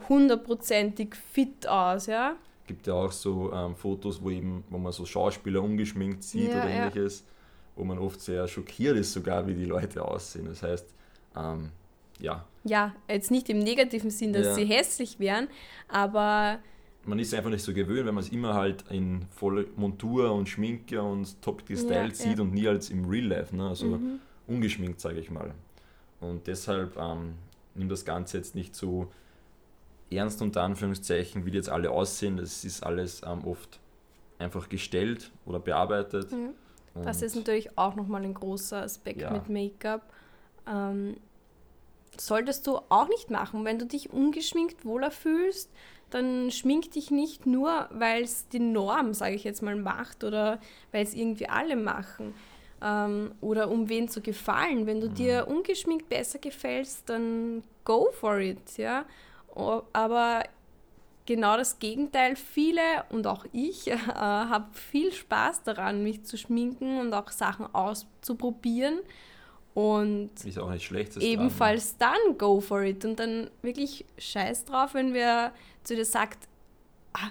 hundertprozentig 0.08 1.10
ja. 1.10 1.20
fit 1.32 1.66
aus, 1.66 2.06
ja. 2.06 2.36
Gibt 2.66 2.86
ja 2.86 2.94
auch 2.94 3.12
so 3.12 3.52
ähm, 3.52 3.74
Fotos, 3.74 4.22
wo 4.22 4.30
eben, 4.30 4.64
wo 4.70 4.78
man 4.78 4.92
so 4.92 5.04
Schauspieler 5.04 5.62
ungeschminkt 5.62 6.22
sieht 6.22 6.50
ja, 6.50 6.62
oder 6.62 6.70
ähnliches, 6.70 7.24
wo 7.74 7.84
man 7.84 7.98
oft 7.98 8.20
sehr 8.20 8.46
schockiert 8.46 8.96
ist 8.96 9.12
sogar, 9.12 9.46
wie 9.46 9.54
die 9.54 9.64
Leute 9.64 10.04
aussehen. 10.04 10.46
Das 10.46 10.62
heißt, 10.62 10.94
ähm, 11.36 11.70
ja. 12.18 12.44
Ja, 12.64 12.94
jetzt 13.08 13.30
nicht 13.30 13.48
im 13.50 13.58
negativen 13.58 14.10
Sinn, 14.10 14.32
dass 14.32 14.46
ja. 14.46 14.54
sie 14.54 14.64
hässlich 14.64 15.18
wären, 15.18 15.48
aber. 15.88 16.58
Man 17.04 17.18
ist 17.18 17.34
einfach 17.34 17.50
nicht 17.50 17.64
so 17.64 17.74
gewöhnt, 17.74 18.06
wenn 18.06 18.14
man 18.14 18.22
es 18.22 18.30
immer 18.30 18.54
halt 18.54 18.84
in 18.90 19.26
voller 19.30 19.64
Montur 19.74 20.32
und 20.32 20.48
Schminke 20.48 21.02
und 21.02 21.42
top 21.42 21.66
gestylt 21.66 22.16
ja, 22.16 22.28
sieht 22.28 22.38
und 22.38 22.54
nie 22.54 22.68
als 22.68 22.90
im 22.90 23.04
Real 23.06 23.26
Life, 23.26 23.56
ne? 23.56 23.68
also 23.68 23.86
mhm. 23.86 24.20
ungeschminkt, 24.46 25.00
sage 25.00 25.18
ich 25.18 25.28
mal. 25.28 25.52
Und 26.20 26.46
deshalb 26.46 26.96
ähm, 26.96 27.34
nimmt 27.74 27.90
das 27.90 28.04
Ganze 28.04 28.36
jetzt 28.36 28.54
nicht 28.54 28.76
so 28.76 29.08
ernst 30.12 30.40
unter 30.42 30.62
Anführungszeichen, 30.62 31.44
wie 31.44 31.50
die 31.50 31.56
jetzt 31.56 31.70
alle 31.70 31.90
aussehen. 31.90 32.36
Das 32.36 32.64
ist 32.64 32.84
alles 32.84 33.22
ähm, 33.26 33.44
oft 33.44 33.80
einfach 34.38 34.68
gestellt 34.68 35.32
oder 35.44 35.58
bearbeitet. 35.58 36.30
Mhm. 36.30 36.50
Das 37.02 37.22
ist 37.22 37.34
natürlich 37.34 37.76
auch 37.78 37.96
nochmal 37.96 38.22
ein 38.22 38.34
großer 38.34 38.82
Aspekt 38.82 39.22
ja. 39.22 39.32
mit 39.32 39.48
Make-up 39.48 40.02
ähm, 40.66 41.16
solltest 42.18 42.66
du 42.66 42.78
auch 42.88 43.08
nicht 43.08 43.30
machen. 43.30 43.64
Wenn 43.64 43.78
du 43.78 43.86
dich 43.86 44.12
ungeschminkt 44.12 44.84
wohler 44.84 45.10
fühlst, 45.10 45.70
dann 46.10 46.50
schmink 46.50 46.90
dich 46.92 47.10
nicht 47.10 47.46
nur, 47.46 47.88
weil 47.90 48.22
es 48.22 48.48
die 48.48 48.58
Norm, 48.58 49.14
sage 49.14 49.34
ich 49.34 49.44
jetzt 49.44 49.62
mal, 49.62 49.76
macht 49.76 50.24
oder 50.24 50.60
weil 50.90 51.04
es 51.04 51.14
irgendwie 51.14 51.48
alle 51.48 51.76
machen 51.76 52.34
ähm, 52.82 53.32
oder 53.40 53.70
um 53.70 53.88
wen 53.88 54.08
zu 54.08 54.20
gefallen. 54.20 54.86
Wenn 54.86 55.00
du 55.00 55.08
mhm. 55.08 55.14
dir 55.14 55.48
ungeschminkt 55.48 56.08
besser 56.08 56.38
gefällst, 56.38 57.08
dann 57.08 57.62
go 57.84 58.10
for 58.12 58.38
it, 58.38 58.76
ja. 58.76 59.04
Aber 59.54 60.42
genau 61.24 61.56
das 61.56 61.78
Gegenteil. 61.78 62.36
Viele 62.36 62.82
und 63.10 63.26
auch 63.26 63.46
ich 63.52 63.88
äh, 63.90 63.96
habe 63.96 64.66
viel 64.74 65.12
Spaß 65.12 65.62
daran, 65.62 66.02
mich 66.02 66.24
zu 66.24 66.36
schminken 66.36 66.98
und 66.98 67.14
auch 67.14 67.30
Sachen 67.30 67.72
auszuprobieren 67.74 68.98
und 69.74 70.30
ist 70.44 70.58
auch 70.58 70.70
nicht 70.70 70.84
schlecht. 70.84 71.16
Ebenfalls 71.16 71.96
dran, 71.96 72.14
dann 72.26 72.38
go 72.38 72.60
for 72.60 72.82
it. 72.82 73.04
Und 73.04 73.18
dann 73.18 73.50
wirklich 73.62 74.04
scheiß 74.18 74.66
drauf, 74.66 74.94
wenn 74.94 75.14
wer 75.14 75.52
zu 75.82 75.96
dir 75.96 76.04
sagt, 76.04 76.46
ah, 77.14 77.30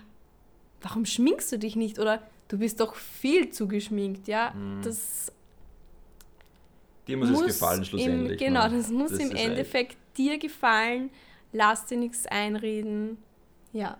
warum 0.81 1.05
schminkst 1.05 1.51
du 1.51 1.59
dich 1.59 1.75
nicht? 1.75 1.99
Oder 1.99 2.21
du 2.47 2.57
bist 2.57 2.79
doch 2.79 2.95
viel 2.95 3.51
zu 3.51 3.67
geschminkt, 3.67 4.27
ja. 4.27 4.51
Mhm. 4.51 4.81
Das 4.83 5.31
dir 7.07 7.17
muss, 7.17 7.29
muss 7.29 7.41
es 7.41 7.59
gefallen 7.59 7.85
schlussendlich. 7.85 8.41
Im, 8.41 8.47
genau, 8.47 8.67
ne? 8.67 8.77
das 8.77 8.89
muss 8.89 9.11
das 9.11 9.19
im 9.19 9.35
Endeffekt 9.35 9.91
echt. 9.91 10.17
dir 10.17 10.37
gefallen. 10.39 11.11
Lass 11.53 11.85
dir 11.85 11.97
nichts 11.97 12.25
einreden. 12.25 13.17
Ja. 13.73 13.97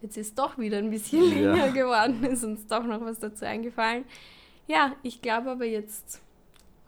Jetzt 0.00 0.16
ist 0.16 0.38
doch 0.38 0.58
wieder 0.58 0.78
ein 0.78 0.90
bisschen 0.90 1.24
ja. 1.24 1.54
länger 1.54 1.72
geworden, 1.72 2.22
ist 2.30 2.44
uns 2.44 2.66
doch 2.66 2.84
noch 2.84 3.00
was 3.00 3.18
dazu 3.18 3.46
eingefallen. 3.46 4.04
Ja, 4.66 4.94
ich 5.02 5.22
glaube 5.22 5.50
aber 5.50 5.64
jetzt 5.64 6.20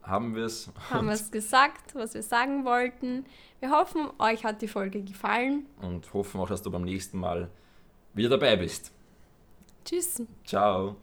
haben 0.07 0.35
wir 0.35 0.45
es. 0.45 0.71
Haben 0.91 1.09
wir 1.09 1.15
es 1.15 1.31
gesagt, 1.31 1.95
was 1.95 2.15
wir 2.15 2.23
sagen 2.23 2.65
wollten. 2.65 3.25
Wir 3.61 3.71
hoffen, 3.71 4.09
euch 4.19 4.45
hat 4.45 4.63
die 4.63 4.69
Folge 4.69 5.03
gefallen. 5.03 5.67
Und 5.81 6.13
hoffen 6.15 6.41
auch, 6.41 6.49
dass 6.49 6.63
du 6.63 6.71
beim 6.71 6.83
nächsten 6.83 7.19
Mal 7.19 7.51
wieder 8.15 8.31
dabei 8.31 8.57
bist. 8.57 8.93
Tschüss. 9.85 10.23
Ciao. 10.45 10.97